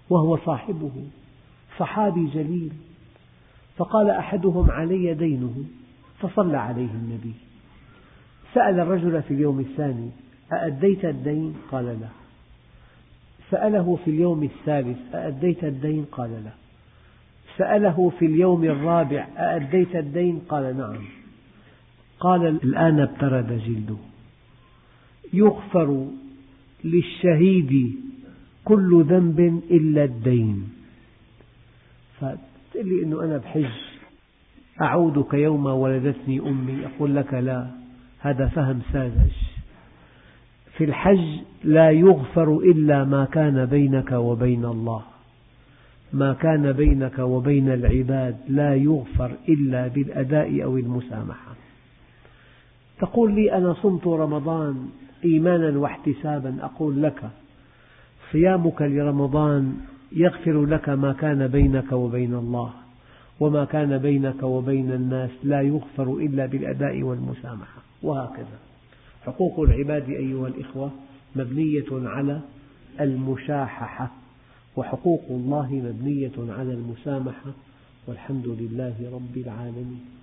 وهو 0.10 0.38
صاحبه 0.38 0.92
صحابي 1.80 2.26
جليل 2.34 2.72
فقال 3.78 4.10
أحدهم 4.10 4.72
علي 4.72 5.14
دينه 5.14 5.64
فصلى 6.20 6.58
عليه 6.58 6.88
النبي 6.94 7.34
سأل 8.54 8.80
الرجل 8.80 9.22
في 9.22 9.34
اليوم 9.34 9.60
الثاني 9.60 10.10
أأديت 10.54 11.06
الدين؟ 11.06 11.56
قال 11.72 11.86
لا 11.86 12.08
سأله 13.52 13.98
في 14.06 14.10
اليوم 14.12 14.44
الثالث 14.44 15.16
أأديت 15.16 15.64
الدين؟ 15.64 16.06
قال 16.12 16.30
لا 16.44 16.52
سأله 17.58 18.12
في 18.20 18.26
اليوم 18.26 18.64
الرابع 18.64 19.28
أأديت 19.38 19.96
الدين؟ 19.96 20.42
قال 20.50 20.78
نعم 20.78 20.98
قال 22.20 22.48
الآن 22.64 23.00
ابترد 23.00 23.62
جلده 23.68 23.96
يغفر 25.34 26.06
للشهيد 26.84 27.96
كل 28.66 29.06
ذنب 29.08 29.40
إلا 29.72 30.04
الدين 30.04 30.70
فتقول 32.20 32.38
لي 32.76 33.04
أنه 33.04 33.24
أنا 33.24 33.38
بحج 33.38 33.66
أعودك 34.82 35.34
يوم 35.34 35.66
ولدتني 35.66 36.40
أمي 36.40 36.86
أقول 36.86 37.16
لك 37.16 37.34
لا 37.34 37.68
هذا 38.20 38.48
فهم 38.48 38.82
ساذج 38.94 39.32
في 40.78 40.84
الحج 40.84 41.40
لا 41.64 41.92
يغفر 41.92 42.58
إلا 42.58 43.04
ما 43.04 43.26
كان 43.26 43.66
بينك 43.66 44.12
وبين 44.12 44.66
الله 44.66 45.02
ما 46.14 46.34
كان 46.34 46.72
بينك 46.72 47.20
وبين 47.20 47.70
العباد 47.70 48.38
لا 48.50 48.76
يغفر 48.76 49.32
إلا 49.50 49.88
بالأداء 49.88 50.64
أو 50.64 50.78
المسامحة 50.78 51.56
تقول 53.00 53.34
لي 53.36 53.52
أنا 53.54 53.74
صمت 53.74 54.08
رمضان 54.08 54.90
إيمانا 55.26 55.80
واحتسابا 55.80 56.56
أقول 56.62 57.04
لك 57.04 57.30
صيامك 58.32 58.82
لرمضان 58.82 59.78
يغفر 60.12 60.66
لك 60.66 60.90
ما 60.90 61.14
كان 61.14 61.48
بينك 61.48 61.92
وبين 61.92 62.34
الله 62.34 62.72
وما 63.40 63.66
كان 63.66 63.98
بينك 63.98 64.44
وبين 64.44 64.92
الناس 64.92 65.30
لا 65.44 65.62
يغفر 65.62 66.14
إلا 66.14 66.46
بالأداء 66.46 67.02
والمسامحة 67.04 67.82
وهكذا 68.04 68.58
حقوق 69.26 69.60
العباد 69.60 70.10
أيها 70.10 70.48
الإخوة 70.48 70.92
مبنية 71.36 71.86
على 72.10 72.40
المشاححة 73.00 74.12
وحقوق 74.76 75.24
الله 75.30 75.74
مبنية 75.86 76.54
على 76.58 76.72
المسامحة 76.74 77.52
والحمد 78.08 78.48
لله 78.48 78.94
رب 79.14 79.38
العالمين 79.38 80.18